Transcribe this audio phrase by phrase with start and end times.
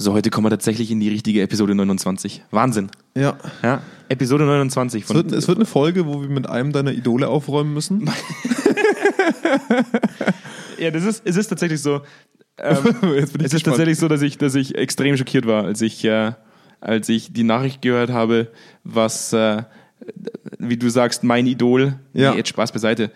[0.00, 2.44] So, heute kommen wir tatsächlich in die richtige Episode 29.
[2.52, 2.88] Wahnsinn.
[3.16, 3.36] Ja.
[3.64, 5.16] Ja, Episode 29 Es von.
[5.16, 8.08] wird, es wird eine Folge, wo wir mit einem deiner Idole aufräumen müssen.
[10.78, 12.02] ja, das ist, es ist tatsächlich so.
[12.58, 12.76] Ähm,
[13.16, 13.64] es ist gespannt.
[13.64, 16.30] tatsächlich so, dass ich, dass ich extrem schockiert war, als ich, äh,
[16.80, 18.52] als ich die Nachricht gehört habe,
[18.84, 19.64] was, äh,
[20.58, 21.94] wie du sagst, mein Idol.
[22.12, 22.32] Ja.
[22.32, 23.10] Nee, jetzt Spaß beiseite.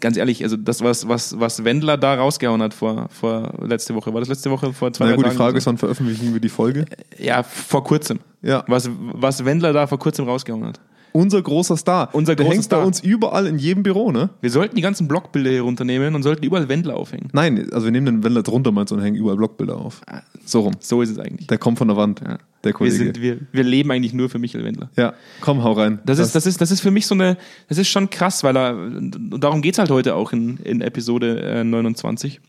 [0.00, 4.12] Ganz ehrlich, also das, was, was, was Wendler da rausgehauen hat vor, vor letzte Woche.
[4.12, 4.72] War das letzte Woche?
[4.72, 6.84] Vor zwei Na gut, die Tagen Frage oder ist, wann veröffentlichen wir die Folge?
[7.18, 7.24] so?
[7.24, 8.20] Ja, vor kurzem.
[8.42, 8.64] Ja.
[8.68, 10.80] Was, was Wendler da vor kurzem rausgehauen hat.
[11.12, 12.08] Unser großer Star.
[12.12, 12.86] Unser Der großer hängt bei Star.
[12.86, 14.30] uns überall in jedem Büro, ne?
[14.40, 17.28] Wir sollten die ganzen Blockbilder hier runternehmen und sollten überall Wendler aufhängen.
[17.32, 20.00] Nein, also wir nehmen den Wendler drunter meinst du, und hängen überall Blockbilder auf.
[20.44, 20.74] So rum.
[20.80, 21.46] So ist es eigentlich.
[21.46, 22.38] Der kommt von der Wand, Ja.
[22.64, 22.96] Der Wir, Kollege.
[22.96, 24.90] sind, wir, wir leben eigentlich nur für Michael Wendler.
[24.96, 26.00] ja, komm, hau rein.
[26.04, 27.36] Das, ist, das, ist, das ist für mich so eine,
[27.68, 31.40] das ist schon krass, weil er, und darum geht's halt heute auch in, in Episode
[31.42, 32.40] äh, 29,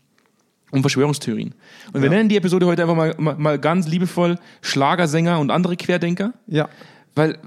[0.72, 1.54] um Verschwörungstheorien.
[1.92, 2.16] Und wir Ja.
[2.16, 6.68] nennen die Episode heute einfach mal, mal, mal ganz liebevoll Schlagersänger und andere Querdenker, ja.
[7.14, 7.38] weil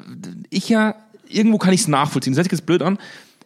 [0.50, 0.96] ich ja,
[1.28, 2.98] irgendwo kann ich es nachvollziehen, das hört sich jetzt blöd an,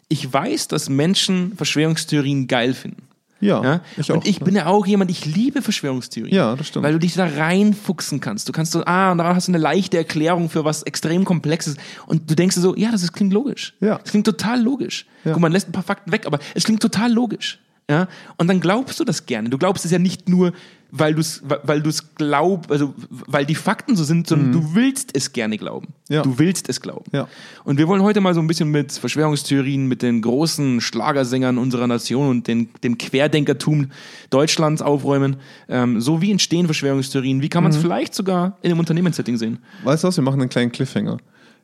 [0.09, 3.03] ich weiß, dass Menschen Verschwörungstheorien geil finden.
[3.43, 3.81] Ja, Ja?
[3.97, 4.15] ich auch.
[4.15, 6.35] und ich bin ja auch jemand, ich liebe Verschwörungstheorien.
[6.35, 6.83] Ja, das stimmt.
[6.85, 8.47] Weil du dich da reinfuchsen kannst.
[8.47, 11.75] Du kannst so, ah, und da hast du eine leichte Erklärung für was extrem Komplexes.
[12.07, 13.73] Und du denkst dir so, ja, das ist, klingt logisch.
[13.79, 13.97] Ja.
[13.97, 15.05] Das klingt total logisch.
[15.23, 15.33] Ja.
[15.33, 17.59] Guck, man lässt ein paar Fakten weg, aber es klingt total logisch.
[17.89, 18.07] Ja?
[18.37, 19.49] Und dann glaubst du das gerne.
[19.49, 20.53] Du glaubst es ja nicht nur,
[20.95, 24.75] weil du es, weil du es glaubst, also weil die Fakten so sind, sondern du
[24.75, 25.87] willst es gerne glauben.
[26.07, 26.15] Mhm.
[26.15, 26.21] Ja.
[26.21, 27.05] Du willst es glauben.
[27.11, 27.27] Ja.
[27.63, 31.87] Und wir wollen heute mal so ein bisschen mit Verschwörungstheorien, mit den großen Schlagersängern unserer
[31.87, 33.89] Nation und den, dem Querdenkertum
[34.29, 35.37] Deutschlands aufräumen.
[35.67, 37.41] Ähm, so wie entstehen Verschwörungstheorien?
[37.41, 39.57] Wie kann man es vielleicht sogar in einem Unternehmenssetting sehen?
[39.83, 41.17] Weißt du was, wir machen einen kleinen Cliffhanger.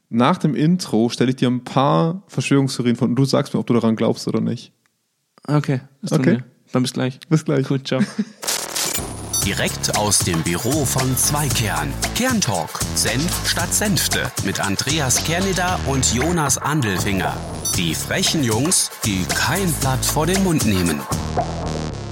[0.09, 3.67] Nach dem Intro stelle ich dir ein paar Verschwörungstheorien vor und du sagst mir, ob
[3.67, 4.71] du daran glaubst oder nicht.
[5.47, 6.39] Okay, Okay.
[6.71, 7.19] Dann bis gleich.
[7.29, 7.67] Bis gleich.
[7.67, 8.01] Gut, ciao.
[9.53, 11.91] Direkt aus dem Büro von Zweikern.
[12.13, 12.69] Kerntalk.
[12.93, 14.31] Senf statt Senfte.
[14.45, 17.35] Mit Andreas Kerneder und Jonas Andelfinger.
[17.75, 20.99] Die frechen Jungs, die kein Blatt vor den Mund nehmen.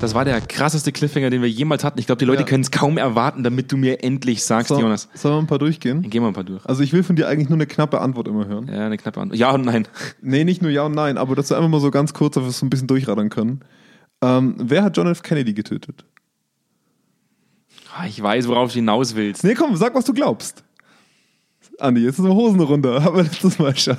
[0.02, 2.00] Das war der krasseste Cliffhanger, den wir jemals hatten.
[2.00, 2.48] Ich glaube, die Leute Ja.
[2.48, 5.08] können es kaum erwarten, damit du mir endlich sagst, So, Jonas.
[5.14, 6.02] Sollen wir ein paar durchgehen?
[6.02, 6.66] Dann gehen wir ein paar durch.
[6.66, 8.68] Also ich will von dir eigentlich nur eine knappe Antwort immer hören.
[8.68, 9.38] Ja, eine knappe Antwort.
[9.40, 9.88] Ja und nein.
[10.24, 12.46] Nee, nicht nur ja und nein, aber dass wir einfach mal so ganz kurz, dass
[12.46, 13.62] wir es so ein bisschen durchradern können.
[14.24, 15.22] Ähm, wer hat John F.
[15.22, 16.04] Kennedy getötet?
[18.00, 19.44] Ah, Ich weiß, worauf du hinaus willst.
[19.44, 20.64] Nee, komm, sag, was du glaubst.
[21.80, 23.04] Andi, jetzt ist eine Hosen runter.
[23.04, 23.98] Haben wir letztes Mal schon.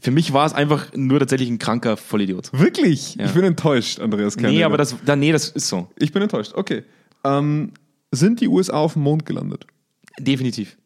[0.00, 2.50] Für mich war es einfach nur tatsächlich ein kranker Vollidiot.
[2.52, 3.16] Wirklich?
[3.16, 3.24] Ja.
[3.26, 4.56] Ich bin enttäuscht, Andreas Kennedy.
[4.58, 5.88] Nee, aber das, da, nee, das ist so.
[5.96, 6.52] Ich bin enttäuscht.
[6.54, 6.84] Okay.
[7.24, 7.72] Ähm,
[8.12, 9.66] sind die USA auf dem Mond gelandet?
[10.18, 10.76] Definitiv.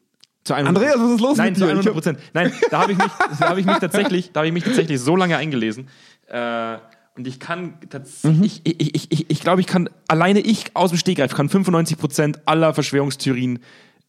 [0.45, 0.65] Zu 100%.
[0.67, 1.73] Andreas, was ist los Nein, mit zu dir?
[1.73, 2.19] Ich 100 hab- Prozent.
[2.33, 3.07] Nein, da habe ich mich,
[3.39, 5.89] da habe ich mich tatsächlich, da habe ich mich tatsächlich so lange eingelesen.
[6.29, 6.79] Äh,
[7.17, 10.91] und ich kann tatsächlich, ich, ich, ich, ich, ich glaube, ich kann, alleine ich aus
[10.91, 13.59] dem Stegreif kann 95 Prozent aller Verschwörungstheorien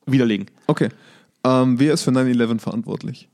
[0.05, 0.47] widerlegen.
[0.67, 0.89] Okay.
[1.43, 3.27] Ähm, wer ist für 9-11 verantwortlich?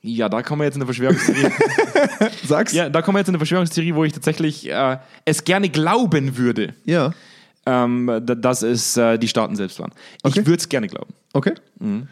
[0.00, 1.50] Ja, da kommen wir jetzt in eine Verschwörungstheorie.
[2.46, 2.72] Sag's.
[2.72, 6.36] ja, da kommen wir jetzt in eine Verschwörungstheorie, wo ich tatsächlich äh, es gerne glauben
[6.36, 7.12] würde, Ja.
[7.66, 9.92] ähm, da- dass es äh, die Staaten selbst waren.
[10.22, 10.40] Okay.
[10.40, 11.12] Ich würde es gerne glauben.
[11.32, 11.54] Okay.
[11.80, 12.08] Mhm.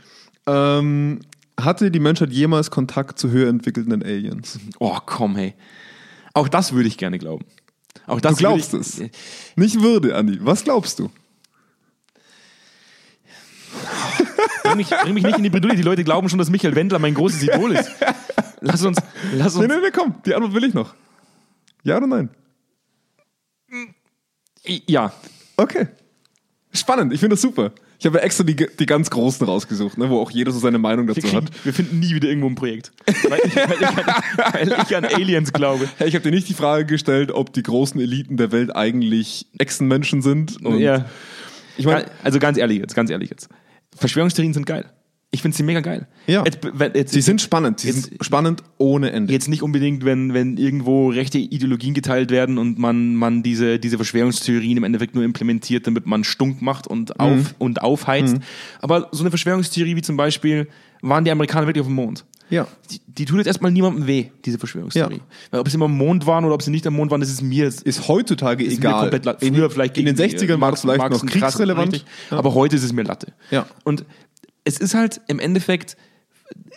[0.46, 1.20] Ähm,
[1.60, 4.58] hatte die Menschheit jemals Kontakt zu höher entwickelten Aliens?
[4.78, 5.54] Oh, komm, hey.
[6.34, 7.44] Auch das würde ich gerne glauben.
[8.06, 8.98] Auch das Du glaubst würde es?
[8.98, 9.10] ich,
[9.56, 10.38] Nicht würde, Andi.
[10.40, 11.10] Was glaubst du?
[14.64, 15.76] Bring mich, bring mich nicht in die Bredouille.
[15.76, 17.90] Die Leute glauben schon, dass Michael Wendler mein großes Idol ist.
[18.60, 18.98] Lass uns,
[19.34, 19.74] lass Nee, uns.
[19.74, 20.14] nee, nee, komm.
[20.24, 20.94] Die Antwort will ich noch.
[21.82, 22.30] Ja oder nein?
[24.86, 25.12] Ja,
[25.56, 25.88] Okay.
[26.72, 27.12] Spannend.
[27.12, 27.72] Ich finde das super.
[28.02, 30.78] Ich habe ja extra die, die ganz Großen rausgesucht, ne, wo auch jeder so seine
[30.78, 31.64] Meinung dazu kriegen, hat.
[31.64, 32.90] wir finden nie wieder irgendwo ein Projekt.
[33.06, 35.88] Weil ich, weil ich, an, weil ich an Aliens glaube.
[35.98, 39.46] Hey, ich habe dir nicht die Frage gestellt, ob die großen Eliten der Welt eigentlich
[39.56, 40.56] Echsenmenschen sind.
[40.80, 41.04] Ja.
[41.76, 43.48] Ich meine, Also ganz ehrlich jetzt, ganz ehrlich jetzt.
[43.96, 44.86] Verschwörungstheorien sind geil.
[45.34, 46.06] Ich finde sie mega geil.
[46.26, 46.44] Ja.
[46.44, 46.58] Jetzt,
[46.94, 47.80] jetzt, sie sind spannend.
[47.80, 49.32] Sie Jetzt- sind spannend ohne Ende.
[49.32, 53.96] Jetzt nicht unbedingt, wenn, wenn irgendwo rechte Ideologien geteilt werden und man, man diese, diese
[53.96, 58.36] Verschwörungstheorien im Endeffekt nur implementiert, damit man stunk macht und, auf, und aufheizt.
[58.82, 60.68] Aber so eine Verschwörungstheorie wie zum Beispiel,
[61.00, 62.26] waren die Amerikaner wirklich auf dem Mond?
[62.50, 62.66] Ja.
[62.90, 65.14] Die, die tut jetzt erstmal niemandem weh, diese Verschwörungstheorie.
[65.16, 65.20] Ja.
[65.50, 67.30] Weil ob sie immer am Mond waren oder ob sie nicht am Mond waren, das
[67.30, 69.00] ist mir Ist heutzutage ist egal.
[69.00, 69.46] komplett Latte.
[69.46, 71.94] in, Früher vielleicht in den gegen- 60ern war das vielleicht Marx noch und krass, kriegsrelevant.
[71.94, 72.10] richtig.
[72.30, 73.32] Aber heute ist es mir Latte.
[73.50, 73.64] Ja.
[73.84, 74.04] Und
[74.64, 75.96] es ist halt im Endeffekt,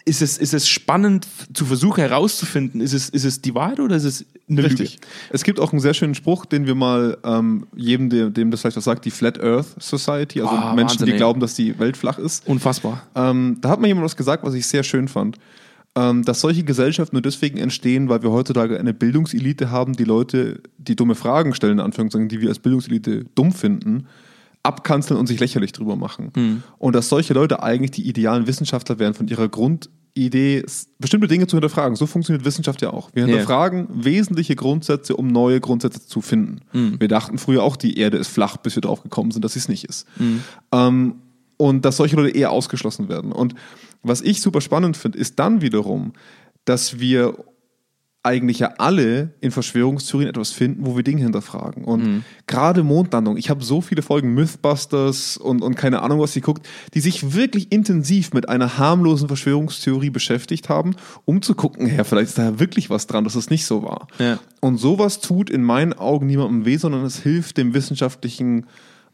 [0.06, 3.96] ist es, ist es spannend zu versuchen herauszufinden, ist es, ist es die Wahrheit oder
[3.96, 4.94] ist es eine Richtig.
[4.94, 5.08] Lüge?
[5.32, 8.62] Es gibt auch einen sehr schönen Spruch, den wir mal ähm, jedem, dem, dem das
[8.62, 11.18] vielleicht was sagt, die Flat Earth Society, also Ah, Menschen, Wahnsinn, die ey.
[11.18, 12.48] glauben, dass die Welt flach ist.
[12.48, 13.06] Unfassbar.
[13.16, 15.38] Ähm, da hat mir jemand was gesagt, was ich sehr schön fand.
[15.98, 20.62] Ähm, dass solche Gesellschaften nur deswegen entstehen, weil wir heutzutage eine Bildungselite haben, die Leute,
[20.78, 24.06] die dumme Fragen stellen, in Anführungszeichen, die wir als Bildungselite dumm finden,
[24.66, 26.32] abkanzeln und sich lächerlich drüber machen.
[26.36, 26.64] Hm.
[26.78, 30.64] Und dass solche Leute eigentlich die idealen Wissenschaftler wären von ihrer Grundidee,
[31.00, 31.96] bestimmte Dinge zu hinterfragen.
[31.96, 33.10] So funktioniert Wissenschaft ja auch.
[33.14, 36.62] Wir hinterfragen wesentliche Grundsätze, um neue Grundsätze zu finden.
[36.72, 37.00] Hm.
[37.00, 39.60] Wir dachten früher auch, die Erde ist flach, bis wir drauf gekommen sind, dass sie
[39.60, 40.08] es nicht ist.
[40.18, 40.42] Hm.
[40.72, 41.16] Ähm,
[41.58, 43.32] und dass solche Leute eher ausgeschlossen werden.
[43.32, 43.56] Und
[44.04, 46.14] was ich super spannend finde, ist dann wiederum,
[46.66, 47.36] dass wir
[48.26, 51.86] eigentlich ja alle in Verschwörungstheorien etwas finden, wo wir Dinge hinterfragen.
[51.86, 52.24] Und Mhm.
[52.48, 56.68] gerade Mondlandung, ich habe so viele Folgen Mythbusters und, und keine Ahnung, was sie guckt,
[56.94, 60.96] die sich wirklich intensiv mit einer harmlosen Verschwörungstheorie beschäftigt haben,
[61.26, 64.08] um zu gucken, ja, vielleicht ist da wirklich was dran, dass es nicht so war.
[64.20, 64.40] Ja.
[64.60, 68.66] Und sowas tut in meinen Augen niemandem weh, sondern es hilft dem wissenschaftlichen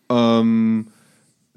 [0.09, 0.87] ähm,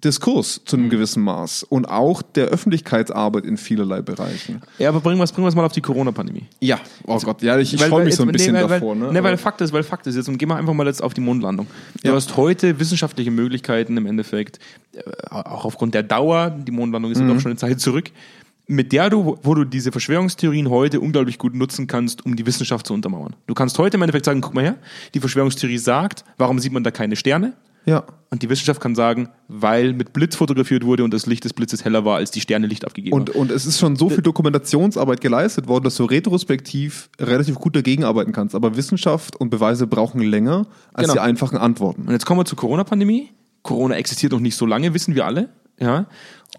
[0.05, 0.83] Diskurs zu Mhm.
[0.85, 4.63] einem gewissen Maß und auch der Öffentlichkeitsarbeit in vielerlei Bereichen.
[4.79, 6.45] Ja, aber bringen wir bringen es mal auf die Corona-Pandemie.
[6.61, 8.95] Ja, oh Gott, ja, ich, ich freue mich so ein bisschen nee, weil, davor.
[8.95, 9.11] Ne?
[9.13, 11.15] nee, weil Fakt ist, weil Fakt ist jetzt und gehen wir einfach mal jetzt auf
[11.15, 11.67] die Mondlandung.
[12.03, 12.15] Du Ja.
[12.15, 14.59] hast heute wissenschaftliche Möglichkeiten im Endeffekt,
[14.95, 17.29] äh, auch aufgrund der Dauer, die Mondlandung ist ja Mhm.
[17.29, 18.11] doch schon eine Zeit zurück,
[18.67, 22.87] mit der du, wo du diese Verschwörungstheorien heute unglaublich gut nutzen kannst, um die Wissenschaft
[22.87, 23.35] zu untermauern.
[23.47, 24.77] Du kannst heute im Endeffekt sagen, guck mal her,
[25.13, 27.53] die Verschwörungstheorie sagt, warum sieht man da keine Sterne?
[27.87, 28.05] Ja.
[28.31, 31.85] Und die Wissenschaft kann sagen, weil mit Blitz fotografiert wurde und das Licht des Blitzes
[31.85, 33.39] heller war, als die Sterne Licht abgegeben Und, haben.
[33.39, 38.03] und es ist schon so viel Dokumentationsarbeit geleistet worden, dass du retrospektiv relativ gut dagegen
[38.03, 38.57] arbeiten kannst.
[38.57, 41.13] Aber Wissenschaft und Beweise brauchen länger als Genau.
[41.15, 42.03] die einfachen Antworten.
[42.07, 43.31] Und jetzt kommen wir zur Corona-Pandemie.
[43.63, 45.51] Corona existiert noch nicht so lange, wissen wir alle.
[45.79, 46.07] Ja.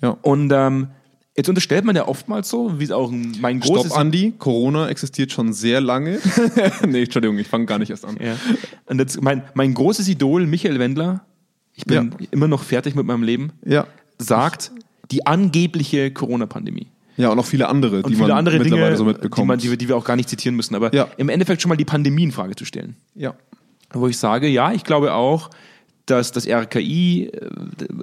[0.01, 0.17] Ja.
[0.21, 0.87] Und ähm,
[1.35, 3.87] jetzt unterstellt man ja oftmals so, wie es auch mein großes.
[3.87, 6.19] Stopp, Andi, Corona existiert schon sehr lange.
[6.87, 8.17] nee, Entschuldigung, ich fange gar nicht erst an.
[8.21, 8.35] Ja.
[8.87, 11.25] Und jetzt mein, mein großes Idol, Michael Wendler,
[11.73, 12.27] ich bin Ja.
[12.31, 13.85] immer noch fertig mit meinem Leben, Ja.
[14.17, 14.71] sagt,
[15.11, 16.87] die angebliche Corona-Pandemie.
[17.17, 19.47] Ja, und auch viele andere, Und die viele man andere mittlerweile Dinge, so die, mitbekommt.
[19.47, 20.75] man, die, wir- die wir auch gar nicht zitieren müssen.
[20.75, 21.07] Aber Ja.
[21.17, 22.95] im Endeffekt schon mal die Pandemie in Frage zu stellen.
[23.15, 23.33] ja.
[23.93, 25.49] wo ich sage, ja, ich glaube auch,
[26.05, 27.49] dass das RKI äh,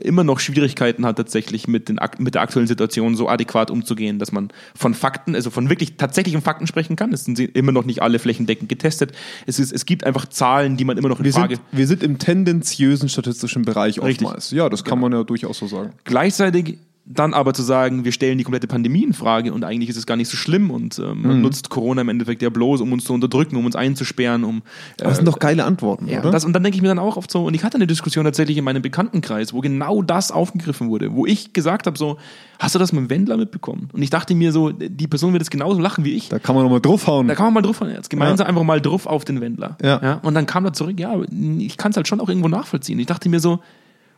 [0.01, 4.33] immer noch Schwierigkeiten hat, tatsächlich mit, den, mit der aktuellen Situation so adäquat umzugehen, dass
[4.33, 7.13] man von Fakten, also von wirklich tatsächlichen Fakten sprechen kann.
[7.13, 9.13] Es sind immer noch nicht alle flächendeckend getestet.
[9.47, 11.57] Es, ist, es gibt einfach Zahlen, die man immer noch in Wir Frage.
[11.57, 14.27] sind, wir sind im tendenziösen statistischen Bereich Richtig.
[14.27, 14.51] oftmals.
[14.51, 15.93] Ja, das kann man ja durchaus so sagen.
[16.05, 19.97] Gleichzeitig dann aber zu sagen, wir stellen die komplette Pandemie in Frage und eigentlich ist
[19.97, 21.27] es gar nicht so schlimm und ähm, Mhm.
[21.29, 24.59] man nutzt Corona im Endeffekt ja bloß, um uns zu unterdrücken, um uns einzusperren, um
[24.99, 26.27] äh, das sind doch geile Antworten, Ja, oder?
[26.27, 27.89] und, das, und dann denke ich mir dann auch oft so, und ich hatte eine
[27.89, 32.19] Diskussion tatsächlich in meinem Bekanntenkreis, wo genau das aufgegriffen wurde, wo ich gesagt habe, so,
[32.61, 33.89] hast du das mit dem Wendler mitbekommen?
[33.93, 36.29] Und ich dachte mir so, die Person wird es genauso lachen wie ich.
[36.29, 37.27] da kann man nochmal draufhauen.
[37.27, 39.77] Da kann man mal drauf jetzt gemeinsam einfach mal drauf auf den Wendler.
[39.83, 40.21] Ja.
[40.23, 41.17] Und dann kam da zurück, ja,
[41.59, 42.99] ich kann es halt schon auch irgendwo nachvollziehen.
[43.01, 43.59] Ich dachte mir so,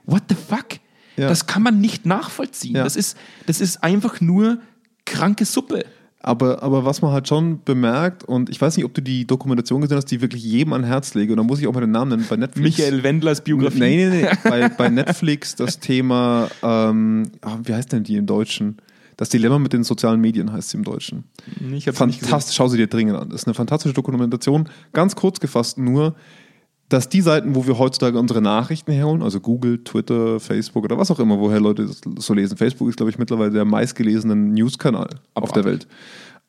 [0.05, 0.67] what the fuck?
[1.17, 1.29] Ja.
[1.29, 2.77] Das kann man nicht nachvollziehen.
[2.77, 2.85] Ja.
[2.85, 3.17] Das, ist,
[3.47, 4.59] das ist einfach nur
[5.05, 5.85] kranke Suppe.
[6.21, 9.83] Aber, aber was man halt schon bemerkt, und ich weiß nicht, ob du die Dokumentation
[9.83, 11.91] gesehen hast, die wirklich jedem an Herz lege, und da muss ich auch mal den
[11.91, 12.79] Namen nennen, bei Netflix.
[12.79, 13.81] Michael Wendlers Biografie.
[13.81, 14.29] Nee, nee, nee.
[14.49, 18.79] bei, bei Netflix das Thema, ähm, ah, wie heißt denn die im Deutschen?
[19.19, 21.25] Das Dilemma mit den sozialen Medien heißt sie im Deutschen.
[21.73, 21.85] Ich.
[21.85, 23.29] Fantastisch, schau sie dir dringend an.
[23.29, 24.69] Das ist eine fantastische Dokumentation.
[24.95, 26.15] Ganz kurz gefasst nur,
[26.89, 31.11] dass die Seiten, wo wir heutzutage unsere Nachrichten herholen, also Google, Twitter, Facebook oder was
[31.11, 32.57] auch immer, woher Leute das so lesen.
[32.57, 35.89] Facebook ist, glaube ich, mittlerweile der meistgelesene News-Kanal auf der Welt.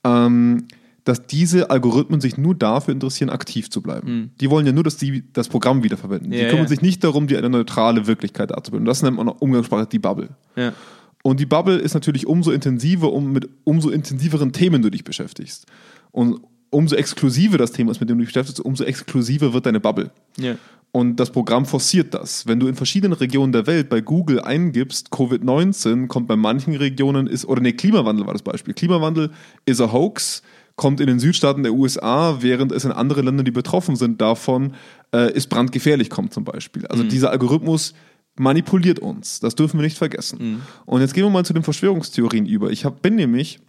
[0.03, 0.67] Ähm,
[1.05, 4.31] dass diese Algorithmen sich nur dafür interessieren, aktiv zu bleiben.
[4.41, 6.31] Die wollen ja nur, dass die das Programm wiederverwenden.
[6.31, 6.39] die.
[6.39, 6.69] Ja, kümmern ja.
[6.69, 8.85] sich nicht darum, dir eine neutrale Wirklichkeit darzubilden.
[8.85, 10.29] Das nennt man auch Umgangssprache die Bubble.
[10.55, 10.73] Ja.
[11.21, 15.67] Und die Bubble ist natürlich umso intensiver, um mit umso intensiveren Themen du dich beschäftigst.
[16.11, 16.41] Und
[16.75, 20.11] umso exklusiver das Thema ist, mit dem du dich beschäftigst, umso exklusiver wird deine Bubble.
[20.37, 20.55] Ja.
[20.91, 22.47] Und das Programm forciert das.
[22.47, 27.27] Wenn du in verschiedenen Regionen der Welt bei Google eingibst, Covid-19, kommt bei manchen Regionen
[27.27, 28.73] ist, oder nee, Klimawandel war das Beispiel.
[28.73, 29.31] Klimawandel
[29.65, 30.41] ist a hoax,
[30.75, 34.73] kommt in den Südstaaten der USA, während es in anderen Ländern, die betroffen sind davon,
[35.13, 36.85] äh, ist brandgefährlich kommt zum Beispiel.
[36.87, 37.93] Also dieser Algorithmus
[38.37, 39.39] manipuliert uns.
[39.39, 40.61] Das dürfen wir nicht vergessen.
[40.85, 42.69] Und jetzt gehen wir mal zu den Verschwörungstheorien über.
[42.71, 43.59] Ich hab, bin nämlich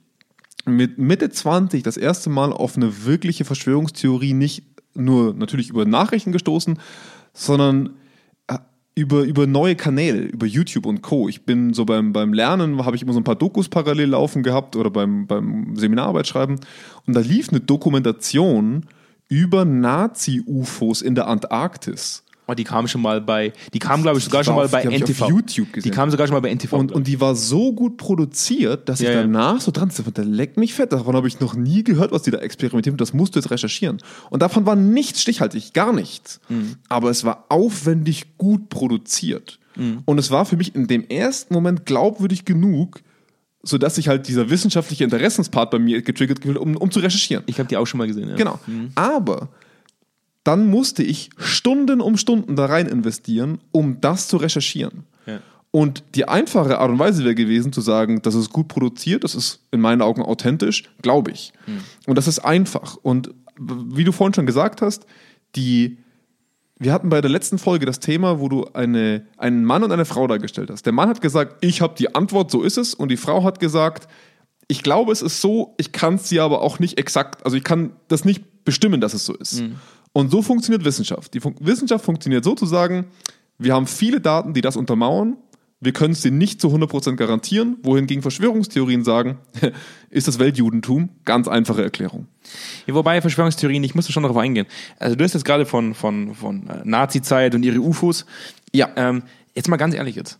[0.67, 6.33] mit Mitte 20 das erste Mal auf eine wirkliche Verschwörungstheorie nicht nur natürlich über Nachrichten
[6.33, 6.79] gestoßen,
[7.33, 7.91] sondern
[8.49, 8.59] äh,
[8.95, 11.29] über, über neue Kanäle, über YouTube und Co.
[11.29, 14.43] Ich bin so beim, beim Lernen, habe ich immer so ein paar Dokus parallel laufen
[14.43, 16.59] gehabt oder beim, beim Seminararbeit schreiben
[17.07, 18.87] und da lief eine Dokumentation
[19.29, 22.25] über Nazi-UFOs in der Antarktis.
[22.49, 24.95] Oh, die kam schon mal bei, die kam glaube ich sogar schon mal bei die
[24.95, 25.29] ich auf NTV.
[25.29, 25.93] YouTube Die gesehen.
[25.93, 26.73] kam sogar schon mal bei NTV.
[26.75, 29.21] Und, und die war so gut produziert, dass ich Ja, ja.
[29.23, 30.93] danach so dran sitze, der leckt mich fett.
[30.93, 32.97] Davon habe ich noch nie gehört, was die da experimentieren.
[32.99, 33.99] Das musst du jetzt recherchieren.
[34.31, 36.41] Und davon war nichts stichhaltig, gar nichts.
[36.49, 36.77] Mhm.
[36.89, 39.59] Aber es war aufwendig gut produziert.
[39.75, 40.03] Mhm.
[40.05, 43.01] Und es war für mich in dem ersten Moment glaubwürdig genug,
[43.65, 47.43] sodass sich halt dieser wissenschaftliche Interessenspart bei mir getriggert gefühlt, um, um zu recherchieren.
[47.47, 48.29] ich habe die auch schon mal gesehen.
[48.29, 48.37] Ja.
[48.37, 48.61] Genau.
[48.95, 49.49] Aber
[50.47, 55.05] dann musste ich Stunden um Stunden da rein investieren, um das zu recherchieren.
[55.27, 55.41] Ja.
[55.73, 59.35] Und die einfache Art und Weise wäre gewesen, zu sagen, das ist gut produziert, das
[59.35, 61.53] ist in meinen Augen authentisch, glaube ich.
[62.07, 62.97] Und das ist einfach.
[63.03, 65.05] Und wie du vorhin schon gesagt hast,
[65.57, 65.99] die,
[66.79, 70.05] wir hatten bei der letzten Folge das Thema, wo du eine, einen Mann und eine
[70.05, 70.87] Frau dargestellt hast.
[70.87, 72.95] Der Mann hat gesagt, ich habe die Antwort, so ist es.
[72.95, 74.09] Und die Frau hat gesagt,
[74.69, 77.65] ich glaube, es ist so, ich kann es dir aber auch nicht exakt, also ich
[77.65, 79.63] kann das nicht bestimmen, dass es so ist.
[80.17, 81.35] Und so funktioniert Wissenschaft.
[81.35, 83.05] Die Fun Wissenschaft funktioniert sozusagen,
[83.59, 85.37] wir haben viele Daten, die das untermauern.
[85.79, 89.37] Wir können es dir nicht zu 100% garantieren, wohingegen Verschwörungstheorien sagen,
[90.09, 91.11] ist das Weltjudentum?
[91.27, 92.29] Ganz einfache Erklärung.
[92.87, 94.67] Ja, wobei Verschwörungstheorien, ich muss da schon darauf eingehen.
[94.99, 98.25] Also du hast jetzt gerade von, von, von äh, Nazi-Zeit und ihre UFOs.
[98.73, 98.89] Ja.
[98.97, 99.23] Ähm,
[99.55, 100.39] jetzt mal ganz ehrlich jetzt.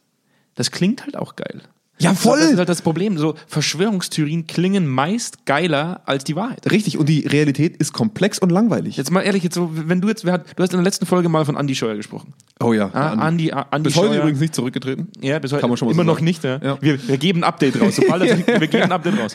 [0.55, 1.61] Das klingt halt auch geil.
[1.99, 2.39] Ja, voll.
[2.41, 3.17] Das ist halt das Problem.
[3.17, 6.71] So Verschwörungstheorien klingen meist geiler als die Wahrheit.
[6.71, 8.97] Richtig, und die Realität ist komplex und langweilig.
[8.99, 11.07] Jetzt mal ehrlich, jetzt so, wenn du jetzt, wer hat, du hast in der letzten
[11.07, 12.35] Folge mal von Andy Scheuer gesprochen.
[12.61, 12.91] oh ja.
[12.93, 14.19] Ah, Andi, ah, Andi Bis heute Scheuer.
[14.21, 15.09] übrigens nicht zurückgetreten.
[15.21, 16.45] Ja, bis heute Kann man schon mal immer so noch nicht.
[16.45, 16.59] Ja.
[16.63, 16.79] Ja.
[16.83, 17.97] Wir, wir geben ein Update raus.
[17.97, 19.35] Sobald das, wir geben ein Update raus.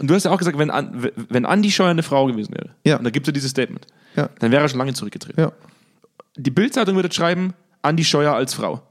[0.00, 0.72] Und du hast ja auch gesagt, wenn,
[1.28, 2.96] wenn Andi Scheuer eine Frau gewesen wäre, Ja.
[2.96, 4.28] und da gibt es ja dieses Statement, Ja.
[4.40, 5.40] dann wäre er schon lange zurückgetreten.
[5.40, 5.52] Ja.
[6.36, 8.82] Die Bildzeitung würde schreiben, Andi Scheuer als Frau.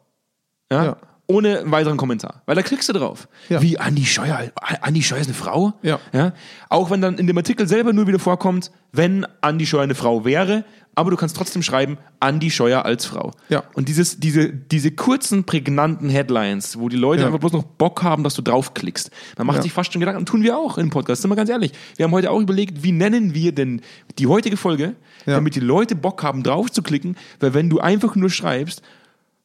[0.71, 0.85] Ja?
[0.85, 0.97] Ja.
[1.31, 2.41] Ohne weiteren Kommentar.
[2.45, 3.27] Weil da klickst du drauf.
[3.49, 3.61] Ja.
[3.61, 5.73] Wie Andi Scheuer, Andi Scheuer ist eine Frau?
[5.81, 5.99] Ja.
[6.13, 6.33] ja.
[6.69, 10.25] Auch wenn dann in dem Artikel selber nur wieder vorkommt, wenn Andi Scheuer eine Frau
[10.25, 13.31] wäre, aber du kannst trotzdem schreiben, Andi Scheuer als Frau.
[13.47, 13.63] Ja.
[13.75, 17.27] Und dieses, diese, diese kurzen, prägnanten Headlines, wo die Leute Ja.
[17.27, 19.09] einfach bloß noch Bock haben, dass du draufklickst.
[19.37, 19.63] Man macht Ja.
[19.63, 21.71] sich fast schon Gedanken, tun wir auch im Podcast, sind wir ganz ehrlich.
[21.95, 23.81] Wir haben heute auch überlegt, wie nennen wir denn
[24.19, 24.95] die heutige Folge,
[25.25, 25.35] Ja.
[25.35, 28.81] damit die Leute Bock haben, drauf zu klicken, weil wenn du einfach nur schreibst,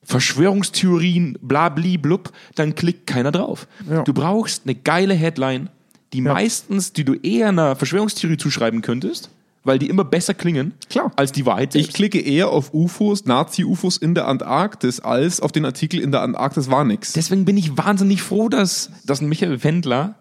[0.07, 3.67] Verschwörungstheorien, bla bli blub, dann klickt keiner drauf.
[3.91, 4.03] Ja.
[4.03, 5.69] Du brauchst eine geile Headline,
[6.13, 9.31] die meistens, die du eher einer Verschwörungstheorie zuschreiben könntest,
[9.65, 11.11] weil die immer besser klingen Klar.
[11.17, 11.97] als die Wahrheit Ich selbst.
[11.97, 16.71] klicke eher auf UFOs, Nazi-UFOs in der Antarktis, als auf den Artikel in der Antarktis
[16.71, 17.13] war nix.
[17.13, 20.15] Deswegen bin ich wahnsinnig froh, dass, dass ein Michael Wendler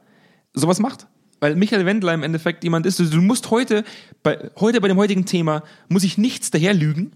[0.53, 1.05] sowas macht.
[1.41, 3.83] Weil Michael Wendler im Endeffekt jemand ist, du musst heute,
[4.23, 7.11] bei, heute bei dem heutigen Thema, muss ich nichts daher lügen,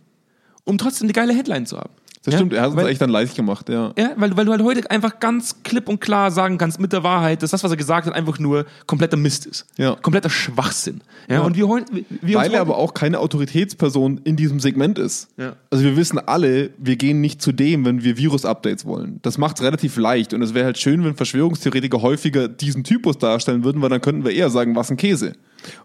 [0.65, 1.89] um trotzdem eine geile Headline zu haben.
[2.23, 2.39] Das Ja?
[2.39, 3.93] stimmt, er hat uns weil, echt dann leicht gemacht, ja.
[3.97, 7.01] Ja, weil, weil du halt heute einfach ganz klipp und klar sagen kannst mit der
[7.03, 9.65] Wahrheit, dass das, was er gesagt hat, einfach nur kompletter Mist ist.
[9.77, 9.95] Ja.
[9.95, 11.01] Kompletter Schwachsinn.
[11.29, 11.93] Ja, und wir heute.
[11.93, 15.29] Wir wir Weil uns er aber auch keine Autoritätsperson in diesem Segment ist.
[15.37, 15.55] Ja.
[15.69, 19.19] Also wir wissen alle, wir gehen nicht zu dem, wenn wir Virus-Updates wollen.
[19.21, 23.17] Das macht es relativ leicht und es wäre halt schön, wenn Verschwörungstheoretiker häufiger diesen Typus
[23.17, 25.33] darstellen würden, weil dann könnten wir eher sagen, was ein Käse.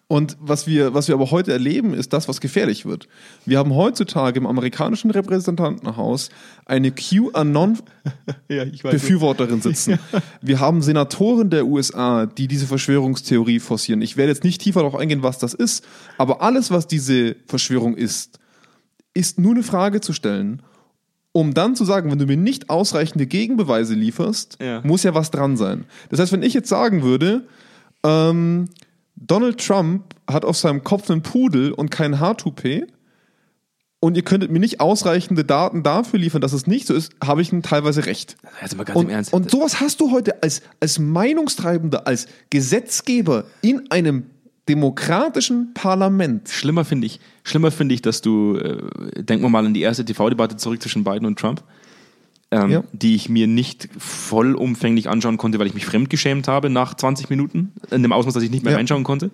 [0.07, 3.09] Und was wir, was wir aber heute erleben, ist das, was gefährlich wird.
[3.47, 6.31] Wir haben heutzutage im amerikanischen Repräsentantenhaus
[6.67, 6.91] eine
[8.49, 9.99] QAnon-Befürworterin sitzen.
[10.41, 14.03] Wir haben Senatoren der USA, die diese Verschwörungstheorie forcieren.
[14.03, 15.85] Ich werde jetzt nicht tiefer darauf eingehen, was das ist,
[16.19, 18.39] aber alles, was diese Verschwörung ist,
[19.15, 20.63] ist nur eine Frage zu stellen,
[21.33, 24.81] um dann zu sagen, wenn du mir nicht ausreichende Gegenbeweise lieferst, Ja.
[24.85, 25.85] muss ja was dran sein.
[26.11, 27.47] Das heißt, wenn ich jetzt sagen würde,
[28.05, 28.69] ähm,
[29.17, 32.93] Donald Trump hat auf seinem Kopf einen Pudel und kein Haartoupet
[34.05, 37.41] und ihr könntet mir nicht ausreichende Daten dafür liefern, dass es nicht so ist, habe
[37.41, 38.37] ich teilweise recht.
[38.61, 39.33] Also mal ganz Und, im Ernst.
[39.33, 44.27] und sowas hast du heute als, als Meinungstreibender, als Gesetzgeber in einem
[44.69, 46.51] demokratischen Parlament.
[46.51, 50.05] Schlimmer finde ich, schlimmer finde ich, dass du, äh, denken wir mal an die erste
[50.05, 51.63] TV-Debatte zurück zwischen Biden und Trump,
[52.63, 52.85] ähm, Ja.
[52.93, 57.73] die ich mir nicht vollumfänglich anschauen konnte, weil ich mich fremdgeschämt habe nach 20 Minuten,
[57.91, 58.77] in dem Ausmaß, dass ich nicht mehr Ja.
[58.79, 59.31] reinschauen konnte,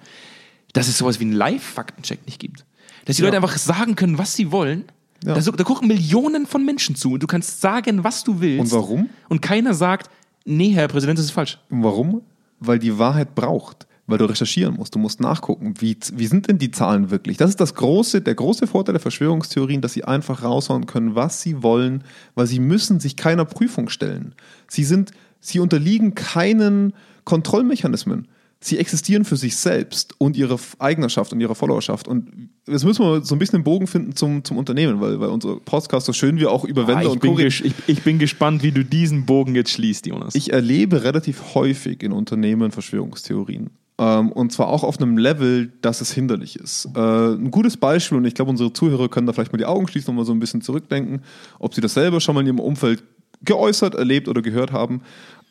[0.72, 2.64] dass es sowas wie einen Live-Faktencheck nicht gibt.
[3.04, 3.28] Dass die Ja.
[3.28, 4.84] Leute einfach sagen können, was sie wollen.
[5.22, 8.72] Da, da gucken Millionen von Menschen zu und du kannst sagen, was du willst.
[8.72, 9.10] Und warum?
[9.28, 10.08] Und keiner sagt,
[10.46, 11.58] nee, Herr Präsident, das ist falsch.
[11.68, 12.22] Und warum?
[12.58, 13.86] Weil die Wahrheit braucht.
[14.10, 14.94] Weil du recherchieren musst.
[14.94, 17.36] Du musst nachgucken, wie, wie sind denn die Zahlen wirklich?
[17.36, 21.42] Das ist das große, der große Vorteil der Verschwörungstheorien, dass sie einfach raushauen können, was
[21.42, 24.34] sie wollen, weil sie müssen sich keiner Prüfung stellen.
[24.68, 26.92] Sie sind, sie unterliegen keinen
[27.24, 28.28] Kontrollmechanismen.
[28.62, 32.06] Sie existieren für sich selbst und ihre Eignerschaft und ihre Followerschaft.
[32.06, 35.30] Und jetzt müssen wir so ein bisschen den Bogen finden zum, zum Unternehmen, weil, weil
[35.30, 38.62] unser Podcast, so schön wir auch über Wände Ah, und bin ich, ich bin gespannt,
[38.62, 40.34] wie du diesen Bogen jetzt schließt, Jonas.
[40.34, 43.70] ich erlebe relativ häufig in Unternehmen Verschwörungstheorien.
[44.00, 46.88] Ähm, und zwar auch auf einem Level, dass es hinderlich ist.
[46.96, 49.86] Äh, ein gutes Beispiel, und ich glaube, unsere Zuhörer können da vielleicht mal die Augen
[49.86, 51.20] schließen und mal so ein bisschen zurückdenken,
[51.58, 53.04] ob sie das selber schon mal in ihrem Umfeld
[53.44, 55.02] geäußert, erlebt oder gehört haben.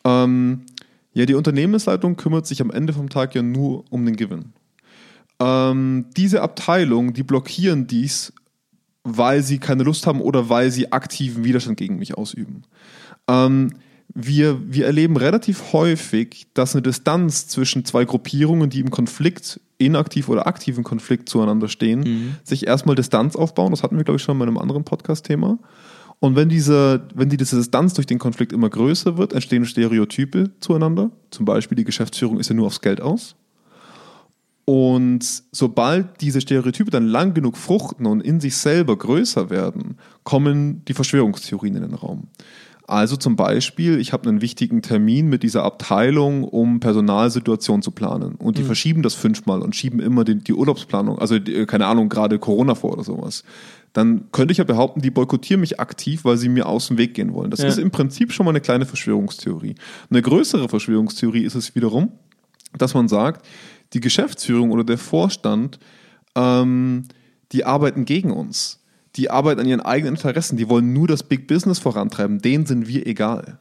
[0.03, 0.61] Ähm,
[1.13, 4.53] ja, die Unternehmensleitung kümmert sich am Ende vom Tag ja nur um den Gewinn.
[5.39, 8.33] Ähm, diese Abteilung, die blockieren dies,
[9.03, 12.63] weil sie keine Lust haben oder weil sie aktiven Widerstand gegen mich ausüben.
[13.27, 13.73] Ähm,
[14.13, 20.27] wir, wir erleben relativ häufig, dass eine Distanz zwischen zwei Gruppierungen, die im Konflikt inaktiv
[20.29, 22.35] oder aktiven Konflikt zueinander stehen, Mhm.
[22.43, 23.71] sich erstmal Distanz aufbauen.
[23.71, 25.59] Das hatten wir, glaube ich, schon bei einem anderen Podcast-Thema.
[26.19, 30.51] Und wenn diese, wenn die diese Distanz durch den Konflikt immer größer wird, entstehen Stereotype
[30.59, 31.11] zueinander.
[31.31, 33.35] Zum Beispiel die Geschäftsführung ist ja nur aufs Geld aus.
[34.65, 40.83] Und sobald diese Stereotype dann lang genug fruchten und in sich selber größer werden, kommen
[40.85, 42.27] die Verschwörungstheorien in den Raum.
[42.89, 48.33] Also zum Beispiel, ich habe einen wichtigen Termin mit dieser Abteilung, um Personalsituation zu planen.
[48.33, 52.09] Und die verschieben das fünfmal und schieben immer die, die Urlaubsplanung, also die, keine Ahnung,
[52.09, 53.43] gerade Corona vor oder sowas.
[53.93, 57.13] Dann könnte ich ja behaupten, die boykottieren mich aktiv, weil sie mir aus dem Weg
[57.13, 57.51] gehen wollen.
[57.51, 57.67] Das Ja.
[57.67, 59.75] ist im Prinzip schon mal eine kleine Verschwörungstheorie.
[60.09, 62.11] Eine größere Verschwörungstheorie ist es wiederum,
[62.75, 63.45] dass man sagt,
[63.93, 65.77] die Geschäftsführung oder der Vorstand,
[66.33, 67.03] ähm,
[67.51, 68.79] die arbeiten gegen uns.
[69.15, 70.57] Die arbeiten an ihren eigenen Interessen.
[70.57, 72.39] Die wollen nur das Big Business vorantreiben.
[72.39, 73.59] Denen sind wir egal.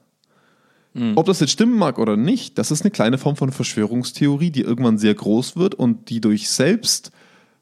[1.14, 4.62] Ob das jetzt stimmen mag oder nicht, das ist eine kleine Form von Verschwörungstheorie, die
[4.62, 7.12] irgendwann sehr groß wird und die durch selbst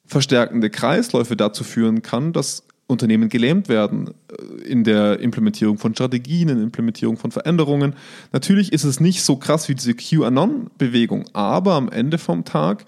[0.06, 6.48] verstärkende Kreisläufe dazu führen kann, dass Unternehmen gelähmt werden äh, in der Implementierung von Strategien,
[6.48, 7.94] in der Implementierung von Veränderungen.
[8.32, 12.86] Natürlich ist es nicht so krass wie diese QAnon-Bewegung, aber am Ende vom Tag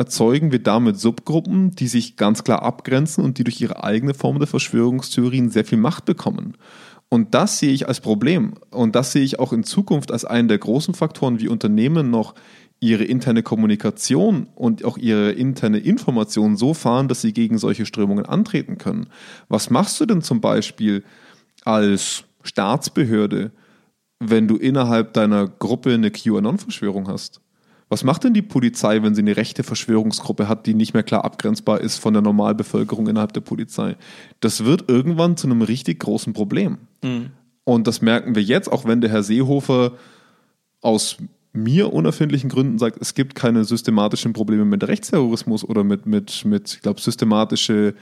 [0.00, 4.38] erzeugen wir damit Subgruppen, die sich ganz klar abgrenzen und die durch ihre eigene Form
[4.38, 6.56] der Verschwörungstheorien sehr viel Macht bekommen.
[7.10, 8.54] Und das sehe ich als Problem.
[8.70, 12.34] Und das sehe ich auch in Zukunft als einen der großen Faktoren, wie Unternehmen noch
[12.80, 18.24] ihre interne Kommunikation und auch ihre interne Information so fahren, dass sie gegen solche Strömungen
[18.24, 19.08] antreten können.
[19.48, 21.04] Was machst du denn zum Beispiel
[21.66, 23.50] als Staatsbehörde,
[24.18, 27.42] wenn du innerhalb deiner Gruppe eine QAnon-Verschwörung hast?
[27.90, 31.24] Was macht denn die Polizei, wenn sie eine rechte Verschwörungsgruppe hat, die nicht mehr klar
[31.24, 33.96] abgrenzbar ist von der Normalbevölkerung innerhalb der Polizei?
[34.38, 36.78] Das wird irgendwann zu einem richtig großen Problem.
[37.64, 39.92] Und das merken wir jetzt, auch wenn der Herr Seehofer
[40.80, 41.16] aus
[41.52, 46.74] mir unerfindlichen Gründen sagt, es gibt keine systematischen Probleme mit Rechtsterrorismus oder mit, mit, mit
[46.74, 47.94] ich glaube, systematische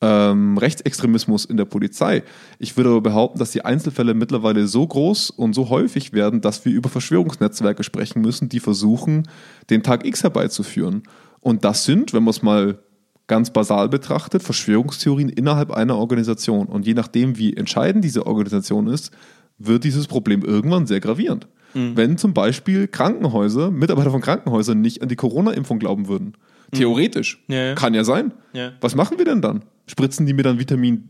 [0.00, 2.22] ähm, Rechtsextremismus in der Polizei.
[2.58, 6.64] Ich würde aber behaupten, dass die Einzelfälle mittlerweile so groß und so häufig werden, dass
[6.64, 9.28] wir über Verschwörungsnetzwerke sprechen müssen, die versuchen,
[9.70, 11.02] den Tag X herbeizuführen.
[11.40, 12.78] Und das sind, wenn man es mal
[13.26, 16.66] ganz basal betrachtet, Verschwörungstheorien innerhalb einer Organisation.
[16.66, 19.12] Und je nachdem, wie entscheidend diese Organisation ist,
[19.58, 21.48] wird dieses Problem irgendwann sehr gravierend.
[21.96, 26.34] Wenn zum Beispiel Krankenhäuser, Mitarbeiter von Krankenhäusern nicht an die Corona-Impfung glauben würden.
[26.72, 27.42] Theoretisch.
[27.48, 27.74] Ja, ja.
[27.74, 28.32] Kann ja sein.
[28.52, 28.72] Ja.
[28.80, 29.64] Was machen wir denn dann?
[29.86, 31.08] Spritzen die mir dann Vitamin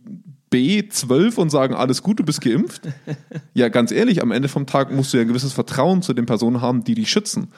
[0.52, 2.82] B12 und sagen, alles gut, du bist geimpft?
[3.54, 6.26] ja, ganz ehrlich, am Ende vom Tag musst du ja ein gewisses Vertrauen zu den
[6.26, 7.48] Personen haben, die dich schützen.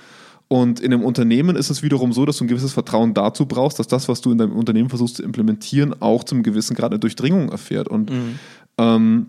[0.49, 3.79] Und in einem Unternehmen ist es wiederum so, dass du ein gewisses Vertrauen dazu brauchst,
[3.79, 6.99] dass das, was du in deinem Unternehmen versuchst zu implementieren, auch zum gewissen Grad eine
[6.99, 7.89] Durchdringung erfährt.
[7.89, 8.11] Und
[8.79, 9.29] ähm,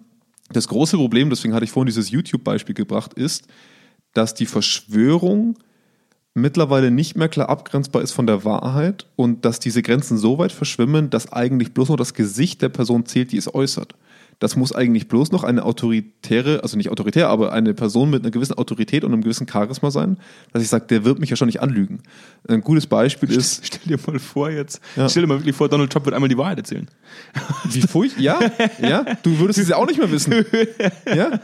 [0.50, 3.48] das große Problem, deswegen hatte ich vorhin dieses YouTube-Beispiel gebracht, ist,
[4.14, 5.58] dass die Verschwörung
[6.34, 10.52] mittlerweile nicht mehr klar abgrenzbar ist von der Wahrheit und dass diese Grenzen so weit
[10.52, 13.94] verschwimmen, dass eigentlich bloß noch das Gesicht der Person zählt, die es äußert.
[14.42, 18.32] Das muss eigentlich bloß noch eine autoritäre, also nicht autoritär, aber eine Person mit einer
[18.32, 20.16] gewissen Autorität und einem gewissen Charisma sein,
[20.54, 22.00] dass ich sage, der wird mich ja schon nicht anlügen.
[22.48, 25.10] Ein gutes Beispiel ist, Stell dir mal vor jetzt, Ja.
[25.10, 26.88] stell dir mal wirklich vor, Donald Trump wird einmal die Wahrheit erzählen.
[27.66, 28.18] Wie furcht?
[28.18, 28.40] Ja,
[28.82, 29.04] ja.
[29.24, 30.34] Du würdest es ja auch nicht mehr wissen.
[31.14, 31.42] Ja.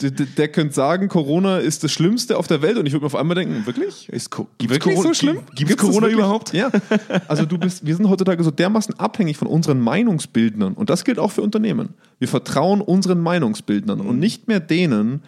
[0.00, 3.06] Der, der, könnte sagen, Corona ist das Schlimmste auf der Welt und ich würde mir
[3.08, 4.08] auf einmal denken, wirklich?
[4.10, 5.38] Ist Gibt's wirklich Corona- so schlimm?
[5.56, 6.52] gibt- das Corona überhaupt?
[6.52, 6.70] Ja.
[7.26, 11.18] Also du bist, wir sind heutzutage so dermaßen abhängig von unseren Meinungsbildnern und das gilt
[11.18, 11.94] auch für Unternehmen.
[12.20, 15.22] Wir vertrauen unseren Meinungsbildnern und nicht mehr denen,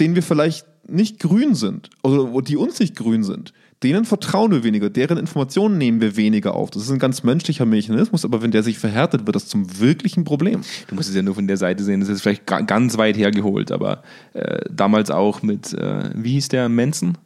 [0.00, 3.54] denen wir vielleicht nicht grün sind oder die uns nicht grün sind.
[3.82, 6.70] Denen vertrauen wir weniger, deren Informationen nehmen wir weniger auf.
[6.70, 10.24] Das ist ein ganz menschlicher Mechanismus, aber wenn der sich verhärtet, wird das zum wirklichen
[10.24, 10.62] Problem.
[10.88, 13.18] Du musst es ja nur von der Seite sehen, das ist vielleicht ga- ganz weit
[13.18, 17.18] hergeholt, aber äh, damals auch mit, äh, wie hieß der, Manson?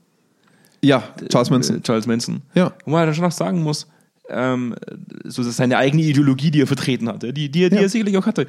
[0.83, 1.77] Ja, Charles Manson.
[1.77, 2.43] Äh, Charles Manson.
[2.55, 2.73] Ja.
[2.85, 3.87] Wo man dann schon noch sagen muss,
[4.29, 4.75] ähm,
[5.25, 7.83] so dass seine eigene Ideologie, die er vertreten hatte, die, die, die Ja.
[7.83, 8.47] er sicherlich auch hatte.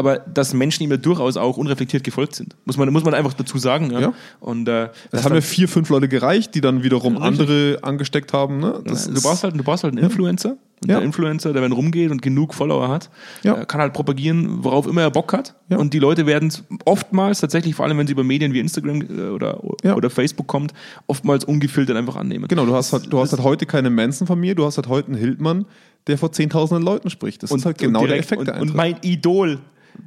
[0.00, 2.56] Aber dass Menschen ihm ja durchaus auch unreflektiert gefolgt sind.
[2.64, 3.90] Muss man, muss man einfach dazu sagen.
[3.90, 4.00] Ja.
[4.00, 4.12] Ja.
[4.40, 7.28] Und äh, Es das haben ja vier, fünf Leute gereicht, die dann wiederum Richtig.
[7.28, 8.60] andere angesteckt haben.
[8.60, 8.80] Ne?
[8.86, 10.56] Das du brauchst halt, du brauchst halt einen Influencer.
[10.82, 10.96] Und Ja.
[10.96, 13.10] Der Influencer, der wenn rumgeht und genug Follower hat,
[13.42, 13.66] Ja.
[13.66, 15.54] kann halt propagieren, worauf immer er Bock hat.
[15.68, 15.76] Ja.
[15.76, 16.50] Und die Leute werden
[16.86, 19.94] oftmals tatsächlich, vor allem wenn sie über Medien wie Instagram äh, oder, Ja.
[19.96, 20.72] oder Facebook kommt,
[21.06, 22.46] oftmals ungefiltert einfach annehmen.
[22.48, 25.18] Genau, du hast halt, du hast halt heute keine Manson-Familie, du hast halt heute einen
[25.18, 25.66] Hildmann,
[26.06, 27.42] der vor zehntausenden Leuten spricht.
[27.42, 29.58] Das ist halt genau der direkt- Effekt und, der und mein Idol.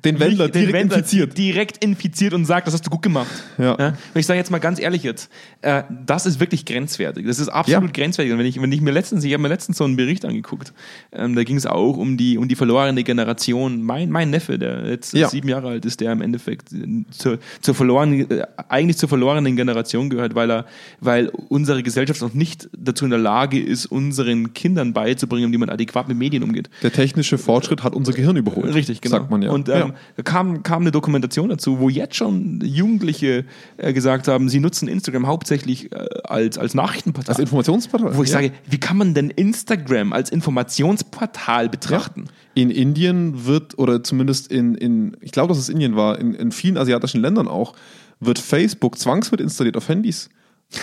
[0.04, 1.38] Den Wendler mich- den direkt Wendler infiziert.
[1.38, 3.28] direkt infiziert und sagt, das hast du gut gemacht.
[3.58, 3.74] Ja.
[3.74, 5.30] Und ich sage jetzt mal ganz ehrlich jetzt,
[5.62, 7.26] äh, das ist wirklich grenzwertig.
[7.26, 8.02] Das ist absolut Ja.
[8.04, 8.34] grenzwertig.
[8.34, 10.74] Und wenn ich, wenn ich mir letztens, ich habe mir letztens so einen Bericht angeguckt,
[11.12, 13.82] ähm, da ging es auch um die, um die verlorene Generation.
[13.84, 15.30] Mein, mein Neffe, der jetzt Ja.
[15.30, 19.56] sieben Jahre alt ist, der im Endeffekt äh, zur, zur verlorenen, äh, eigentlich zur verlorenen
[19.56, 20.66] Generation gehört, weil er,
[21.00, 25.70] weil unsere Gesellschaft noch nicht dazu in der Lage ist, unseren Kindern beizubringen, wie man
[25.70, 26.70] adäquat mit Medien umgeht.
[26.82, 28.74] Der technische Fortschritt hat unser Gehirn überholt.
[28.74, 29.18] Richtig, genau.
[29.18, 29.52] Sagt man ja.
[29.52, 29.96] Und ähm, ja.
[30.16, 33.46] da kam, kam eine Dokumentation dazu, wo jetzt schon Jugendliche
[33.78, 37.34] äh, gesagt haben, sie nutzen Instagram hauptsächlich äh, als, als Nachrichtenportal.
[37.34, 38.16] Als Informationsportal.
[38.18, 38.36] wo ich ja.
[38.36, 42.26] sage, wie kann man denn Instagram als Informationsportal betrachten?
[42.56, 46.52] In Indien wird, oder zumindest in, in ich glaube, dass es Indien war, in, in
[46.52, 47.76] vielen asiatischen Ländern auch,
[48.20, 50.30] wird Facebook zwangsmit installiert auf Handys.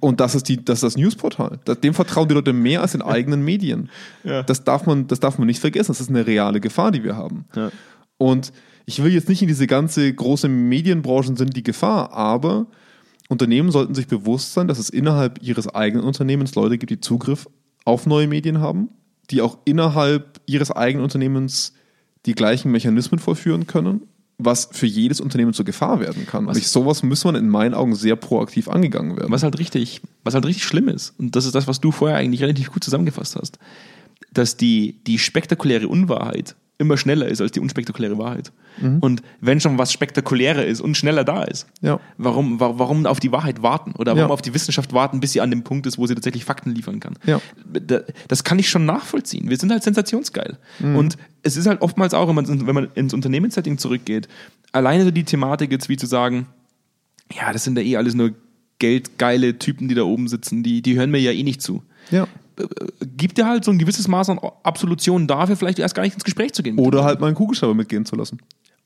[0.00, 1.58] Und das ist, die, das ist das Newsportal.
[1.82, 3.88] Dem vertrauen die Leute mehr als den eigenen Medien.
[4.24, 4.42] Ja.
[4.42, 5.88] Das, darf man, das darf man nicht vergessen.
[5.88, 7.46] Das ist eine reale Gefahr, die wir haben.
[7.54, 7.70] Ja.
[8.20, 8.52] Und
[8.84, 12.66] ich will jetzt nicht in diese ganze große Medienbranchen sind die Gefahr, aber
[13.30, 17.48] Unternehmen sollten sich bewusst sein, dass es innerhalb ihres eigenen Unternehmens Leute gibt, die Zugriff
[17.86, 18.90] auf neue Medien haben,
[19.30, 21.72] die auch innerhalb ihres eigenen Unternehmens
[22.26, 24.02] die gleichen Mechanismen vollführen können,
[24.36, 26.46] was für jedes Unternehmen zur Gefahr werden kann.
[26.46, 29.32] Und ich, sowas muss man in meinen Augen sehr proaktiv angegangen werden.
[29.32, 32.18] Was halt richtig, was halt richtig schlimm ist, und das ist das, was du vorher
[32.18, 33.58] eigentlich relativ gut zusammengefasst hast,
[34.30, 38.50] dass die, die spektakuläre Unwahrheit immer schneller ist als die unspektakuläre Wahrheit.
[39.00, 42.00] Und wenn schon was spektakulärer ist und schneller da ist, Ja.
[42.16, 44.32] warum, wa- warum auf die Wahrheit warten oder warum Ja.
[44.32, 46.98] auf die Wissenschaft warten, bis sie an dem Punkt ist, wo sie tatsächlich Fakten liefern
[46.98, 47.14] kann?
[47.26, 47.40] Ja.
[47.72, 49.50] Da- Das kann ich schon nachvollziehen.
[49.50, 50.56] Wir sind halt sensationsgeil.
[50.80, 54.28] Und es ist halt oftmals auch, wenn man, wenn man ins Unternehmenssetting zurückgeht,
[54.72, 56.46] alleine so die Thematik jetzt wie zu sagen,
[57.32, 58.32] ja, das sind ja eh alles nur
[58.78, 61.82] geldgeile Typen, die da oben sitzen, die, die hören mir ja eh nicht zu.
[62.10, 62.26] ja.
[63.16, 66.24] Gibt dir halt so ein gewisses Maß an Absolution dafür, vielleicht erst gar nicht ins
[66.24, 66.78] Gespräch zu gehen.
[66.78, 68.38] Oder halt mal einen Kugelschreiber mitgehen zu lassen.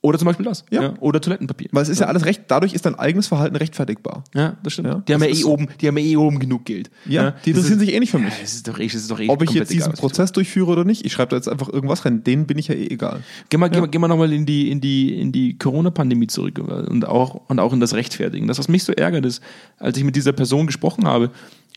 [0.05, 0.67] Oder zum Beispiel das.
[0.71, 0.93] Ja.
[1.01, 1.69] Oder Toilettenpapier.
[1.73, 4.23] Weil es ist ja alles recht, dadurch ist dein eigenes Verhalten rechtfertigbar.
[4.35, 4.89] Ja, das stimmt.
[4.89, 6.91] Ja, die, haben ja das eh ist- oben, die haben ja eh oben genug Geld.
[7.07, 8.35] Ja, die das interessieren sich eh nicht für mich.
[8.35, 10.31] Ja, es ist doch eh, es ist doch eh Ob ich jetzt diesen egal, Prozess
[10.33, 12.89] durchführe oder nicht, ich schreibe da jetzt einfach irgendwas rein, denen bin ich ja eh
[12.89, 13.23] egal.
[13.49, 16.59] Gehen wir, gehen wir, gehen wir nochmal in die, in die, in die Corona-Pandemie zurück
[16.59, 18.47] und auch, und auch in das Rechtfertigen.
[18.47, 19.43] Das, was mich so ärgert, ist,
[19.79, 21.31] als ich mit dieser Person gesprochen habe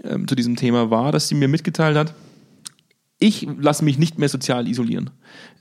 [0.04, 2.14] ähm, zu diesem Thema, war, dass sie mir mitgeteilt hat,
[3.20, 5.10] ich lasse mich nicht mehr sozial isolieren.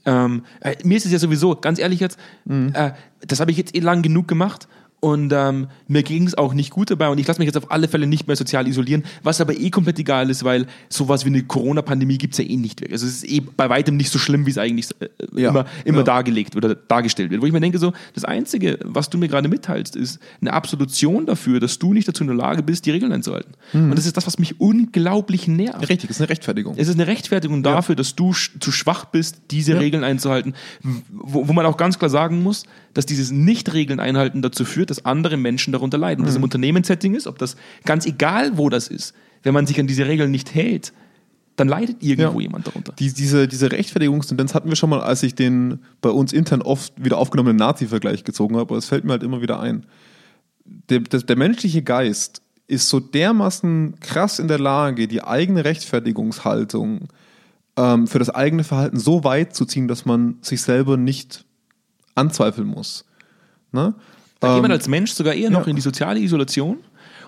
[0.05, 2.91] Ähm, äh, mir ist es ja sowieso, ganz ehrlich jetzt, äh,
[3.21, 4.67] das habe ich jetzt eh lang genug gemacht
[4.99, 7.71] und ähm, mir ging es auch nicht gut dabei und ich lasse mich jetzt auf
[7.71, 11.29] alle Fälle nicht mehr sozial isolieren, was aber eh komplett egal ist, weil sowas wie
[11.29, 12.81] eine Corona-Pandemie gibt es ja eh nicht.
[12.91, 15.65] Also es ist eh bei weitem nicht so schlimm, wie es eigentlich äh, Ja, immer,
[15.85, 16.03] immer ja.
[16.03, 17.41] dargelegt oder dargestellt wird.
[17.41, 21.25] Wo ich mir denke, so, das Einzige, was du mir gerade mitteilst, ist eine Absolution
[21.25, 23.53] dafür, dass du nicht dazu in der Lage bist, die Regeln einzuhalten.
[23.73, 25.89] Und das ist das, was mich unglaublich nervt.
[25.89, 26.75] Richtig, das ist eine Rechtfertigung.
[26.77, 29.77] Es ist eine Rechtfertigung dafür, dass du sch zu schwach bist, diese.
[29.79, 30.53] Regeln einzuhalten.
[31.09, 32.65] Wo, wo man auch ganz klar sagen muss,
[32.97, 36.21] dass dieses Nicht-Regeln einhalten dazu führt, dass andere Menschen darunter leiden.
[36.21, 36.27] Ob Mhm.
[36.29, 37.55] das im Unternehmenssetting ist, ob das
[37.85, 39.13] ganz egal, wo das ist.
[39.43, 40.93] Wenn man sich an diese Regeln nicht hält,
[41.57, 42.43] dann leidet irgendwo Ja.
[42.45, 42.93] jemand darunter.
[42.93, 46.91] Die, diese, diese Rechtfertigungstendenz hatten wir schon mal, als ich den bei uns intern oft
[47.03, 49.85] wieder aufgenommenen Nazi-Vergleich gezogen habe, aber es fällt mir halt immer wieder ein.
[50.89, 57.07] Der, der, der menschliche Geist ist so dermaßen krass in der Lage, die eigene Rechtfertigungshaltung
[57.77, 61.45] ähm, für das eigene Verhalten so weit zu ziehen, dass man sich selber nicht
[62.17, 63.05] anzweifeln muss.
[63.71, 63.93] Ne?
[64.39, 65.67] Da geht man Ähm, als Mensch sogar eher noch ja.
[65.67, 66.77] in die soziale Isolation,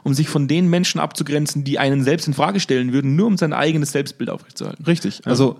[0.03, 3.37] um sich von den Menschen abzugrenzen, die einen selbst in Frage stellen würden, nur um
[3.37, 4.85] sein eigenes Selbstbild aufrechtzuerhalten.
[4.85, 5.21] Richtig.
[5.25, 5.57] Also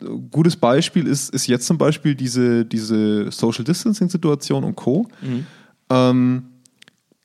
[0.00, 5.08] äh, gutes Beispiel ist, ist jetzt zum Beispiel diese, diese Social Distancing Situation und Co.
[5.90, 6.44] Ähm,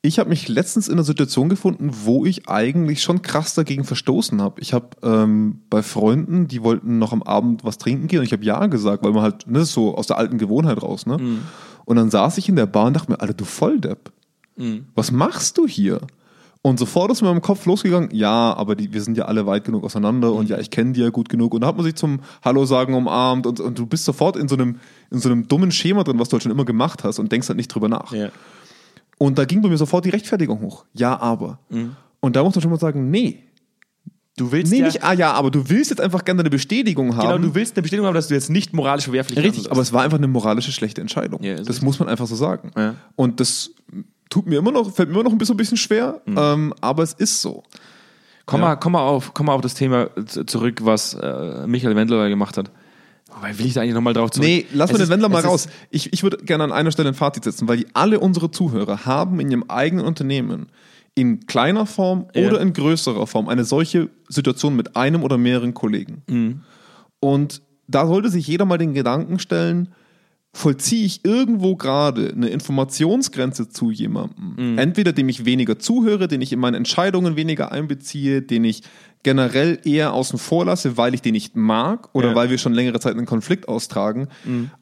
[0.02, 4.42] ich habe mich letztens in einer Situation gefunden, wo ich eigentlich schon krass dagegen verstoßen
[4.42, 4.62] habe.
[4.62, 8.32] Ich habe ähm, bei Freunden, die wollten noch am Abend was trinken gehen und ich
[8.32, 11.18] habe ja gesagt, weil man halt, ne, so aus der alten Gewohnheit raus, ne?
[11.84, 14.12] Und dann saß ich in der Bar und dachte mir, Alter, du Volldepp,
[14.96, 16.00] was machst du hier?
[16.62, 19.64] Und sofort ist mir im Kopf losgegangen, ja, aber die, wir sind ja alle weit
[19.64, 21.54] genug auseinander und ja, ich kenne die ja gut genug.
[21.54, 24.50] Und da hat man sich zum Hallo sagen umarmt und, und du bist sofort in
[24.50, 24.76] so, einem,
[25.10, 27.48] in so einem dummen Schema drin, was du halt schon immer gemacht hast und denkst
[27.48, 28.12] halt nicht drüber nach.
[29.20, 30.86] Und da ging bei mir sofort die Rechtfertigung hoch.
[30.94, 31.60] Ja, aber.
[32.22, 33.44] Und da muss man schon mal sagen, nee.
[34.38, 37.10] Du willst Nee, ja, nicht, ah ja, aber du willst jetzt einfach gerne eine Bestätigung
[37.12, 37.42] genau, haben.
[37.42, 39.72] du willst eine Bestätigung haben, dass du jetzt nicht moralisch verwerflich Richtig, handelst.
[39.72, 41.44] aber es war einfach eine moralische schlechte Entscheidung.
[41.44, 41.84] Ja, das richtig.
[41.84, 42.72] muss man einfach so sagen.
[42.78, 42.96] Ja.
[43.18, 43.72] Und das
[44.30, 47.04] tut mir immer noch, fällt mir immer noch ein bisschen, ein bisschen schwer, ähm, aber
[47.04, 47.64] es ist so.
[48.46, 52.30] Komm, mal, komm, mal auf, komm mal auf das Thema zurück, was äh, Michael Wendler
[52.30, 52.72] gemacht hat.
[53.36, 54.48] Wobei will ich da eigentlich nochmal drauf zurück?
[54.48, 55.68] Nee, lass mal den Wendler mal raus.
[55.92, 59.40] Ich, ich würde gerne an einer Stelle ein Fazit setzen, weil alle unsere Zuhörer haben
[59.40, 60.68] in ihrem eigenen Unternehmen
[61.16, 62.48] in kleiner Form Ja.
[62.48, 66.22] oder in größerer Form eine solche Situation mit einem oder mehreren Kollegen.
[66.28, 66.62] Mhm.
[67.20, 69.90] Und da sollte sich jeder mal den Gedanken stellen,
[70.52, 76.52] vollziehe ich irgendwo gerade eine Informationsgrenze zu jemandem, entweder dem ich weniger zuhöre, den ich
[76.52, 78.82] in meine Entscheidungen weniger einbeziehe, den ich
[79.22, 82.36] generell eher außen vor lasse, weil ich den nicht mag oder Ja.
[82.36, 84.30] weil wir schon längere Zeit einen Konflikt austragen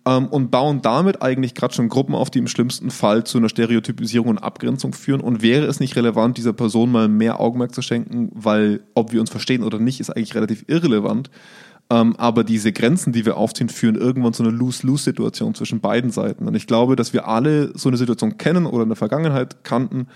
[0.05, 3.49] ähm, und bauen damit eigentlich gerade schon Gruppen auf, die im schlimmsten Fall zu einer
[3.49, 5.21] Stereotypisierung und Abgrenzung führen.
[5.21, 9.19] Und wäre es nicht relevant, dieser Person mal mehr Augenmerk zu schenken, weil ob wir
[9.21, 11.31] uns verstehen oder nicht, ist eigentlich relativ irrelevant.
[11.89, 16.47] Ähm, aber diese Grenzen, die wir aufziehen, führen irgendwann zu einer Lose-Lose-Situation zwischen beiden Seiten.
[16.47, 20.07] Und ich glaube, dass wir alle so eine Situation kennen oder in der Vergangenheit kannten,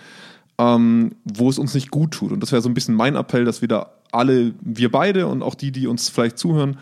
[0.58, 2.32] ähm, wo es uns nicht gut tut.
[2.34, 5.44] Und das wäre so ein bisschen mein Appell, dass wir da alle, wir beide und
[5.44, 6.78] auch die, die uns vielleicht zuhören,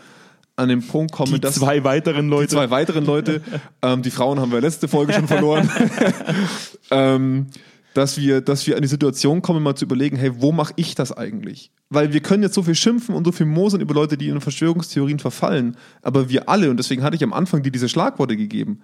[0.56, 2.48] an den Punkt kommen, Die dass zwei weiteren die Leute.
[2.48, 3.40] zwei weiteren Leute,
[3.82, 5.70] ähm, die Frauen haben wir letzte Folge schon verloren,
[6.90, 7.46] ähm,
[7.94, 10.94] dass wir, dass wir an die Situation kommen, mal zu überlegen, hey, wo mache ich
[10.94, 11.72] das eigentlich?
[11.88, 14.40] Weil wir können jetzt so viel schimpfen und so viel mosern über Leute, die in
[14.40, 18.80] Verschwörungstheorien verfallen, aber wir alle, und deswegen hatte ich am Anfang dir diese Schlagworte gegeben,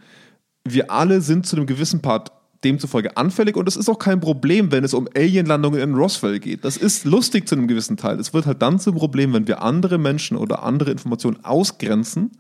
[0.65, 2.33] wir alle sind zu einem gewissen Part
[2.65, 6.65] demzufolge anfällig und es ist auch kein Problem, wenn es um Alienlandungen in Roswell geht.
[6.65, 8.19] Das ist lustig zu einem gewissen Teil.
[8.19, 12.33] Es wird halt dann zum Problem, wenn wir andere Menschen oder andere Informationen ausgrenzen,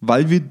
[0.00, 0.42] weil wir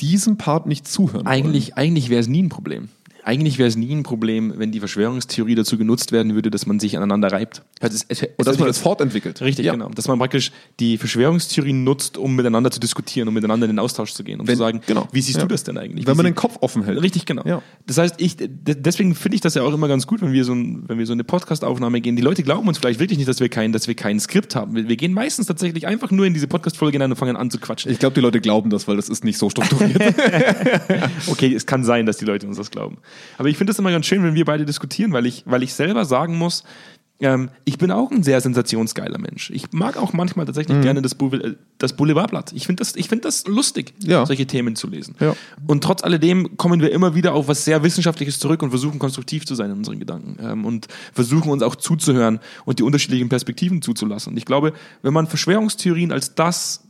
[0.00, 1.26] diesem Part nicht zuhören.
[1.26, 2.88] Eigentlich, eigentlich wäre es nie ein Problem.
[3.24, 6.78] Eigentlich wäre es nie ein Problem, wenn die Verschwörungstheorie dazu genutzt werden würde, dass man
[6.78, 7.62] sich aneinander reibt.
[7.80, 9.40] Also es, es, es, Und dass man es fortentwickelt.
[9.40, 9.72] Richtig, Ja.
[9.72, 9.88] genau.
[9.88, 14.12] Dass man praktisch die Verschwörungstheorie nutzt, um miteinander zu diskutieren, um miteinander in den Austausch
[14.12, 15.08] zu gehen, um Wenn- zu sagen, genau.
[15.12, 15.42] wie siehst Ja.
[15.44, 16.06] du das denn eigentlich?
[16.06, 17.00] Wenn Wie man sie- den Kopf offen hält.
[17.02, 17.42] Richtig, genau.
[17.46, 17.62] Ja.
[17.86, 20.52] Das heißt, ich, deswegen finde ich das ja auch immer ganz gut, wenn wir so,
[20.52, 22.16] ein, wenn wir so eine Podcast-Aufnahme gehen.
[22.16, 24.74] Die Leute glauben uns vielleicht wirklich nicht, dass wir kein, dass wir kein Skript haben.
[24.74, 27.58] Wir, wir gehen meistens tatsächlich einfach nur in diese Podcast-Folge hinein und fangen an zu
[27.58, 27.90] quatschen.
[27.90, 30.14] Ich glaube, die Leute glauben das, weil das ist nicht so strukturiert.
[31.26, 32.98] Okay, es kann sein, dass die Leute uns das glauben.
[33.38, 35.74] Aber ich finde es immer ganz schön, wenn wir beide diskutieren, weil ich, weil ich
[35.74, 36.64] selber sagen muss,
[37.20, 39.50] ähm, ich bin auch ein sehr sensationsgeiler Mensch.
[39.50, 40.48] Ich mag auch manchmal Mhm.
[40.48, 42.52] tatsächlich gerne das, Boule- das Boulevardblatt.
[42.52, 44.26] Ich finde das, ich find das lustig, Ja.
[44.26, 45.14] solche Themen zu lesen.
[45.20, 45.36] Ja.
[45.66, 49.46] Und trotz alledem kommen wir immer wieder auf was sehr Wissenschaftliches zurück und versuchen konstruktiv
[49.46, 53.80] zu sein in unseren Gedanken ähm, und versuchen uns auch zuzuhören und die unterschiedlichen Perspektiven
[53.80, 54.32] zuzulassen.
[54.32, 54.72] Und ich glaube,
[55.02, 56.80] wenn man Verschwörungstheorien als das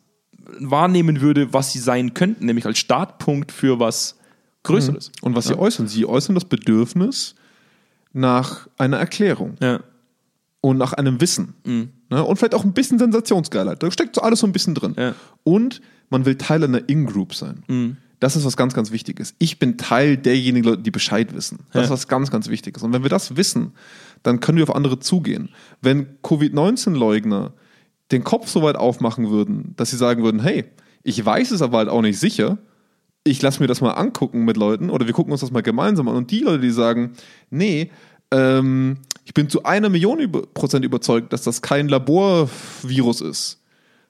[0.58, 4.16] wahrnehmen würde, was sie sein könnten, nämlich als Startpunkt für was
[4.64, 5.12] Größeres.
[5.22, 5.86] Und was sie äußern?
[5.88, 7.34] Sie äußern das Bedürfnis
[8.12, 9.80] nach einer Erklärung Ja.
[10.60, 11.54] und nach einem Wissen.
[12.10, 12.24] Ne?
[12.24, 13.82] Und vielleicht auch ein bisschen Sensationsgeilheit.
[13.82, 14.94] Da steckt so alles so ein bisschen drin.
[14.98, 15.14] Ja.
[15.42, 17.96] Und man will Teil einer In-Group sein.
[18.20, 19.34] Das ist was ganz, ganz Wichtiges.
[19.38, 21.58] Ich bin Teil derjenigen Leute, die Bescheid wissen.
[21.72, 21.94] Das ist Ja.
[21.94, 22.82] was ganz, ganz Wichtiges.
[22.82, 23.72] Und wenn wir das wissen,
[24.22, 25.50] dann können wir auf andere zugehen.
[25.82, 27.52] Wenn Covid-19-Leugner
[28.12, 30.64] den Kopf so weit aufmachen würden, dass sie sagen würden, hey,
[31.02, 32.58] ich weiß es aber halt auch nicht sicher,
[33.24, 36.08] ich lasse mir das mal angucken mit Leuten oder wir gucken uns das mal gemeinsam
[36.08, 36.16] an.
[36.16, 37.14] Und die Leute, die sagen,
[37.50, 37.90] nee,
[38.30, 43.62] ähm, ich bin zu einer Million Prozent überzeugt, dass das kein Laborvirus ist,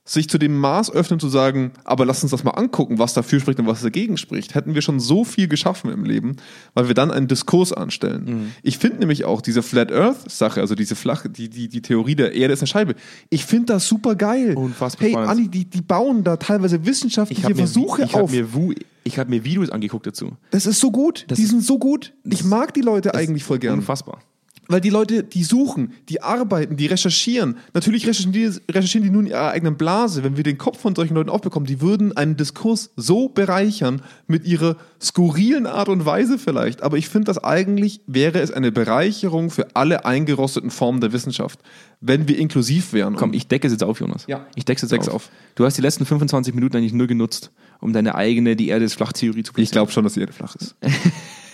[0.06, 3.40] sich zu dem Maß öffnen zu sagen, aber lass uns das mal angucken, was dafür
[3.40, 6.36] spricht und was dagegen spricht, hätten wir schon so viel geschaffen im Leben,
[6.74, 8.52] weil wir dann einen Diskurs anstellen.
[8.62, 12.14] Ich finde nämlich auch diese Flat Earth Sache, also diese flache, die, die, die Theorie
[12.16, 12.94] der Erde ist eine Scheibe.
[13.30, 14.54] Ich finde das super geil.
[14.56, 15.16] Unfassbar Hey.
[15.16, 18.30] Anni, die, die bauen da teilweise wissenschaftliche Ich habe mir, Versuche ich auf.
[18.30, 20.32] mir, Wu- ich hab mir Videos angeguckt dazu.
[20.50, 21.24] Das ist so gut.
[21.28, 22.12] Das die ist- sind so gut.
[22.24, 23.78] Ich mag die Leute eigentlich voll gern.
[23.78, 24.20] Unfassbar.
[24.68, 27.58] Weil die Leute, die suchen, die arbeiten, die recherchieren.
[27.74, 30.24] Natürlich recherchieren die, recherchieren die nur in ihrer eigenen Blase.
[30.24, 34.46] Wenn wir den Kopf von solchen Leuten aufbekommen, die würden einen Diskurs so bereichern mit
[34.46, 36.82] ihrer skurrilen Art und Weise vielleicht.
[36.82, 41.60] Aber ich finde, dass eigentlich wäre es eine Bereicherung für alle eingerosteten Formen der Wissenschaft,
[42.00, 43.16] wenn wir inklusiv wären.
[43.16, 44.24] Komm, ich decke es jetzt auf, Jonas.
[44.26, 44.46] Ja.
[44.54, 45.14] Ich decke es jetzt auf.
[45.14, 45.30] auf.
[45.56, 47.50] Du hast die letzten 25 Minuten eigentlich nur genutzt,
[47.80, 50.56] um deine eigene, die Erde ist Flachtheorie zu ich glaube schon, dass die Erde flach
[50.56, 50.74] ist.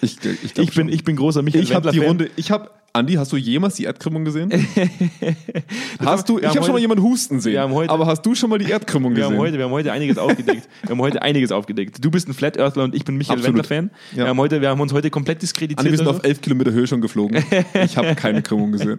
[0.03, 0.89] Ich, ich, ich bin, schon.
[0.89, 1.99] ich bin großer Michael Ich habe die.
[1.99, 4.51] Runde, ich habe, Andi, hast du jemals die Erdkrümmung gesehen?
[6.05, 8.35] hast du, wir ich habe schon mal jemanden husten sehen, wir heute- aber hast du
[8.35, 9.35] schon mal die Erdkrümmung Wir gesehen?
[9.35, 10.69] haben, heute, wir haben heute einiges aufgedeckt.
[10.83, 12.05] Wir haben heute einiges aufgedeckt.
[12.05, 13.45] Du bist ein Flat Earthler und ich bin Michael.
[13.45, 13.91] Wendler-Fan.
[14.13, 14.17] Ja.
[14.25, 15.79] Wir, haben heute, wir haben uns heute komplett diskreditiert.
[15.79, 16.19] Andi, wir sind also.
[16.19, 17.45] auf 11 Kilometer Höhe schon geflogen.
[17.85, 18.99] Ich habe keine Krümmung gesehen.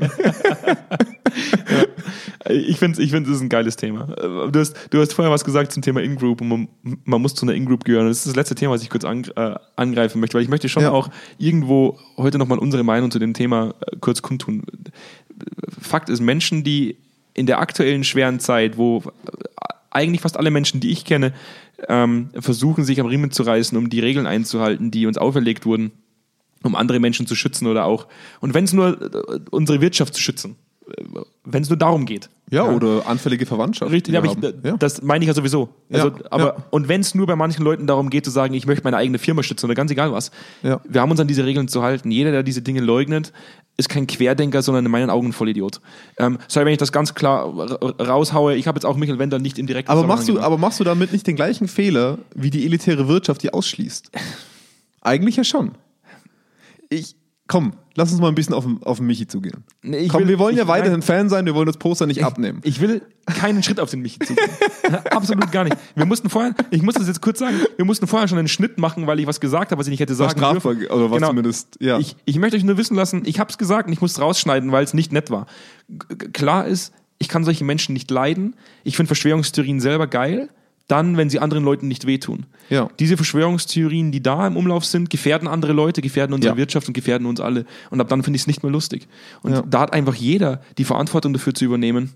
[2.49, 4.06] Ich finde, ich find, das ist ein geiles Thema.
[4.51, 6.67] Du hast, du hast vorher was gesagt zum Thema In-Group und man,
[7.06, 8.08] man muss zu einer In-Group gehören.
[8.08, 10.69] Das ist das letzte Thema, was ich kurz an, äh, angreifen möchte, weil ich möchte
[10.69, 10.91] schon Ja.
[10.91, 14.64] auch irgendwo heute nochmal unsere Meinung zu dem Thema äh, kurz kundtun.
[15.80, 16.98] Fakt ist, Menschen, die
[17.34, 19.02] in der aktuellen schweren Zeit, wo äh,
[19.90, 21.34] eigentlich fast alle Menschen, die ich kenne,
[21.88, 25.92] ähm, versuchen, sich am Riemen zu reißen, um die Regeln einzuhalten, die uns auferlegt wurden,
[26.64, 28.08] um andere Menschen zu schützen oder auch,
[28.40, 30.56] und wenn es nur äh, unsere Wirtschaft zu schützen,
[31.43, 32.30] wenn es nur darum geht.
[32.49, 33.91] Ja, oder anfällige Verwandtschaft.
[33.93, 34.75] Richtig, aber ich, ja.
[34.77, 35.69] das meine ich ja sowieso.
[35.89, 36.56] Also, Ja, aber, ja.
[36.69, 39.19] Und wenn es nur bei manchen Leuten darum geht, zu sagen, ich möchte meine eigene
[39.19, 40.82] Firma stützen oder ganz egal was, Ja.
[40.84, 42.12] wir haben uns an diese Regeln zu halten.
[42.12, 43.32] Jeder, der diese Dinge leugnet,
[43.77, 45.80] ist kein Querdenker, sondern in meinen Augen ein Vollidiot.
[46.17, 49.39] Ähm, sorry, wenn ich das ganz klar ra- raushaue, ich habe jetzt auch Michael Wender
[49.39, 50.45] nicht im direkten Aber machst, du, genannt.
[50.45, 54.12] aber machst du damit nicht den gleichen Fehler, wie die elitäre Wirtschaft die ausschließt?
[55.01, 55.71] Eigentlich ja schon.
[56.89, 57.15] Ich,
[57.52, 59.66] komm, lass uns mal ein bisschen auf, den- auf den Michi zugehen.
[59.84, 61.02] Nee, ich komm, will- wir wollen ja ich- weiterhin nein.
[61.02, 62.62] Fan sein, wir wollen das Poster nicht abnehmen.
[62.64, 64.48] Ich will keinen Schritt auf den Michi zugehen.
[65.12, 65.76] Absolut gar nicht.
[65.96, 68.78] Wir mussten vorher, ich muss das jetzt kurz sagen, wir mussten vorher schon einen Schnitt
[68.78, 70.86] machen, weil ich was gesagt habe, was ich nicht hätte sagen dürfen.
[70.88, 71.28] oder was Genau.
[71.28, 72.00] zumindest, ja.
[72.00, 74.22] Ich, ich möchte euch nur wissen lassen, ich habe es gesagt und ich muss es
[74.22, 75.46] rausschneiden, weil es nicht nett war.
[76.34, 78.56] Klar ist, ich kann solche Menschen nicht leiden.
[78.86, 80.50] Ich finde Verschwörungstheorien selber geil.
[80.91, 82.45] Dann, wenn sie anderen Leuten nicht wehtun.
[82.69, 82.89] Ja.
[82.99, 86.58] Diese Verschwörungstheorien, die da im Umlauf sind, gefährden andere Leute, gefährden unsere Ja.
[86.58, 87.65] Wirtschaft und gefährden uns alle.
[87.91, 89.08] Und ab dann finde ich es nicht mehr lustig.
[89.41, 89.62] Und Ja.
[89.62, 92.12] da hat einfach jeder die Verantwortung dafür zu übernehmen.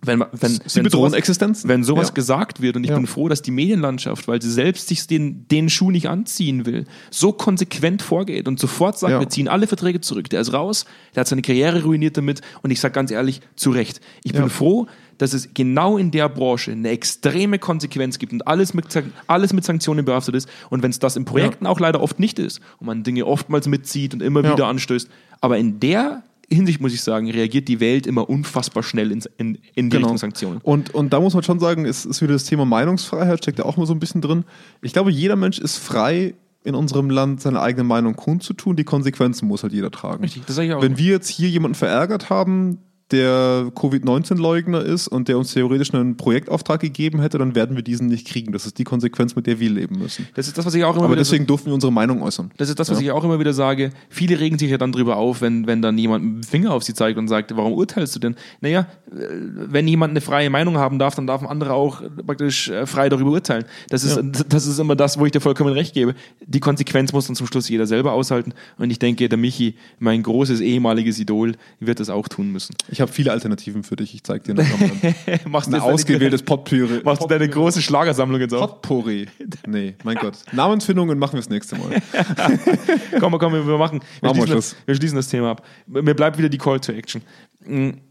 [0.00, 1.68] Wenn, man- wenn, Sie wenn bedrohen sowas, Existenzen.
[1.68, 2.14] Wenn sowas Ja.
[2.14, 2.96] gesagt wird und ich Ja.
[2.96, 6.84] bin froh, dass die Medienlandschaft, weil sie selbst sich den, den Schuh nicht anziehen will,
[7.10, 9.20] so konsequent vorgeht und sofort sagt, Ja.
[9.20, 10.30] wir ziehen alle Verträge zurück.
[10.30, 10.84] Der ist raus,
[11.16, 14.00] der hat seine Karriere ruiniert damit und ich sage ganz ehrlich, zu Recht.
[14.22, 14.86] Ich bin froh,
[15.18, 18.86] dass es genau in der Branche eine extreme Konsequenz gibt und alles mit,
[19.26, 20.48] alles mit Sanktionen behaftet ist.
[20.70, 23.66] Und wenn es das in Projekten auch leider oft nicht ist und man Dinge oftmals
[23.66, 25.08] mitzieht und immer wieder anstößt,
[25.40, 29.58] aber in der Hinsicht muss ich sagen, reagiert die Welt immer unfassbar schnell in, in,
[29.74, 30.06] in die Genau.
[30.08, 30.60] Richtung Sanktionen.
[30.62, 33.64] Und, und da muss man schon sagen, es ist wieder das Thema Meinungsfreiheit, steckt ja
[33.66, 34.44] auch mal so ein bisschen drin.
[34.80, 36.34] Ich glaube, jeder Mensch ist frei,
[36.64, 38.76] in unserem Land seine eigene Meinung kundzutun.
[38.76, 40.22] Die Konsequenzen muss halt jeder tragen.
[40.22, 40.82] Richtig, das sag ich auch.
[40.82, 42.78] Wenn wir jetzt hier jemanden verärgert haben,
[43.10, 48.08] der Covid-19-Leugner ist und der uns theoretisch einen Projektauftrag gegeben hätte, dann werden wir diesen
[48.08, 48.52] nicht kriegen.
[48.52, 50.28] Das ist die Konsequenz, mit der wir leben müssen.
[50.34, 52.50] Das ist das, was ich auch immer Aber deswegen durften wir unsere Meinung äußern.
[52.58, 53.90] Das ist das, was ich auch immer wieder sage.
[54.10, 56.82] Viele regen sich ja dann drüber auf, wenn, wenn dann jemand mit dem Finger auf
[56.82, 58.36] sie zeigt und sagt, warum urteilst du denn?
[58.60, 62.68] Naja, äh, wenn jemand eine freie Meinung haben darf, dann darf ein anderer auch praktisch
[62.68, 63.64] äh, frei darüber urteilen.
[63.88, 66.14] Das ist, das ist immer das, wo ich dir vollkommen recht gebe.
[66.44, 68.52] Die Konsequenz muss dann zum Schluss jeder selber aushalten.
[68.76, 72.74] Und ich denke, der Michi, mein großes ehemaliges Idol, wird das auch tun müssen.
[72.90, 74.14] Ich habe viele Alternativen für dich.
[74.14, 74.64] Ich zeige dir noch
[75.46, 77.00] machst ein ausgewähltes Potpourri.
[77.04, 78.80] machst du deine große Schlagersammlung jetzt auf?
[78.80, 79.26] Potpourri.
[79.66, 80.38] Nee, mein Gott.
[80.52, 81.90] Namensfindungen machen wir das nächste Mal.
[83.20, 84.70] komm, komm, wir machen, wir, Machen wir schließen Schluss.
[84.70, 85.66] das, wir schließen das Thema ab.
[85.86, 87.22] Mir bleibt wieder die Call to Action.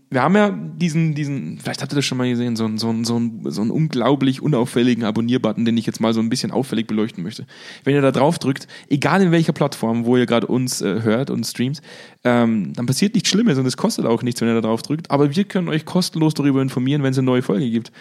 [0.09, 2.87] Wir haben ja diesen, diesen, vielleicht habt ihr das schon mal gesehen, so einen, so
[2.87, 6.51] einen, so einen, so einen unglaublich unauffälligen Abonnierbutton, den ich jetzt mal so ein bisschen
[6.51, 7.45] auffällig beleuchten möchte.
[7.83, 11.29] Wenn ihr da drauf drückt, egal in welcher Plattform, wo ihr gerade uns äh, hört
[11.29, 11.81] und streamt,
[12.23, 15.11] ähm, dann passiert nichts Schlimmes und es kostet auch nichts, wenn ihr da drauf drückt.
[15.11, 17.91] Aber wir können euch kostenlos darüber informieren, wenn es eine neue Folge gibt.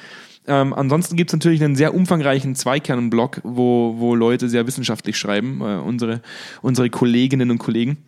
[0.46, 5.60] Ähm, ansonsten gibt es natürlich einen sehr umfangreichen Zweikern-Blog, wo, wo Leute sehr wissenschaftlich schreiben,
[5.60, 6.20] äh, unsere,
[6.62, 7.98] unsere Kolleginnen und Kollegen,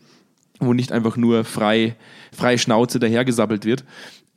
[0.60, 1.96] wo nicht einfach nur frei,
[2.32, 3.84] frei Schnauze dahergesabbelt wird.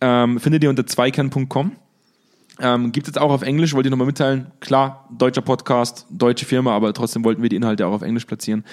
[0.02, 1.72] Ähm, findet ihr unter zweikern.com.
[2.60, 4.48] Ähm, gibt es auch auf Englisch, wollte ich nochmal mitteilen.
[4.60, 8.64] Klar, deutscher Podcast, deutsche Firma, aber trotzdem wollten wir die Inhalte auch auf Englisch platzieren.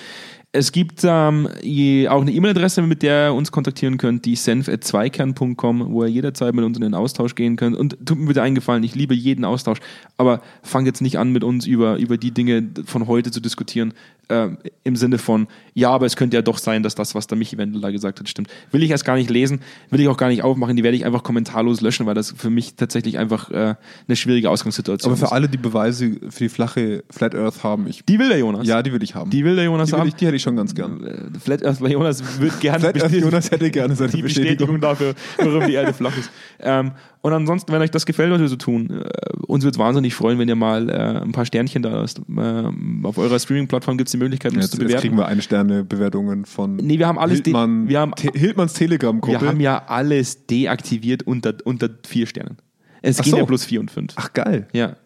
[0.51, 6.05] Es gibt ähm, auch eine E-Mail-Adresse, mit der ihr uns kontaktieren könnt, die senf.zweikern.com, wo
[6.05, 7.77] ihr jederzeit mit uns in den Austausch gehen könnt.
[7.77, 9.79] Und tut mir bitte eingefallen, ich liebe jeden Austausch,
[10.17, 13.93] aber fangt jetzt nicht an, mit uns über, über die Dinge von heute zu diskutieren,
[14.29, 14.49] äh,
[14.85, 17.57] im Sinne von, ja, aber es könnte ja doch sein, dass das, was der Michi
[17.59, 18.49] Wendel da gesagt hat, stimmt.
[18.73, 19.61] Will ich erst gar nicht lesen,
[19.91, 22.51] will ich auch gar nicht aufmachen, die werde ich einfach kommentarlos löschen, weil das für
[22.51, 23.75] mich tatsächlich einfach äh,
[24.07, 25.33] eine schwierige Ausgangssituation Aber für ist.
[25.33, 28.67] alle, die Beweise für die flache Flat Earth haben, ich, Die will der Jonas.
[28.67, 29.31] ja, die will ich haben.
[29.31, 30.09] Die will der Jonas die, haben.
[30.09, 31.05] ich, die hätte ich schon ganz gern.
[31.05, 34.79] Äh, Flat Earth bei Jonas wird gerne Flat Earth Jonas hätte gerne seine die Bestätigung
[34.79, 34.81] Bestätigung.
[34.81, 36.31] dafür, warum die Erde flach ist.
[36.61, 36.91] Ähm,
[37.29, 39.09] und ansonsten, wenn euch das gefällt, was wir so tun, äh,
[39.47, 42.21] uns würde es wahnsinnig freuen, wenn ihr mal äh, ein paar Sternchen da lasst.
[42.29, 45.01] Ähm, auf eurer Streaming-Plattform gibt es die Möglichkeit, uns Jetzt, zu jetzt bewerten.
[45.03, 48.73] kriegen wir eine Sterne Bewertungen von Nee, wir haben alles Hildmann, wir haben- Te Hildmanns
[48.75, 49.41] Telegram-Gruppe.
[49.41, 52.57] wir haben ja alles deaktiviert unter, unter vier Sternen.
[53.03, 53.37] Es Ach gehen so.
[53.39, 54.13] ja bloß vier und fünf.
[54.17, 54.67] Ach geil.
[54.73, 54.97] Ja,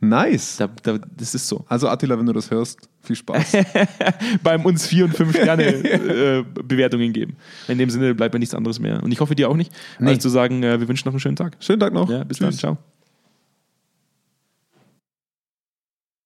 [0.00, 0.56] Nice.
[0.58, 1.64] da, da, das ist so.
[1.68, 3.56] Also Attila, wenn du das hörst, viel Spaß.
[4.42, 7.36] Beim uns vier und fünf Sterne äh, Bewertungen geben.
[7.66, 9.02] In dem Sinne bleibt mir nichts anderes mehr.
[9.02, 11.36] Und ich hoffe dir auch nicht, als zu sagen, äh, wir wünschen noch einen schönen
[11.36, 11.56] Tag.
[11.60, 12.08] Schönen Tag noch.
[12.08, 12.46] Ja, bis Tschüss.
[12.46, 12.76] dann.
[12.76, 12.97] Ciao.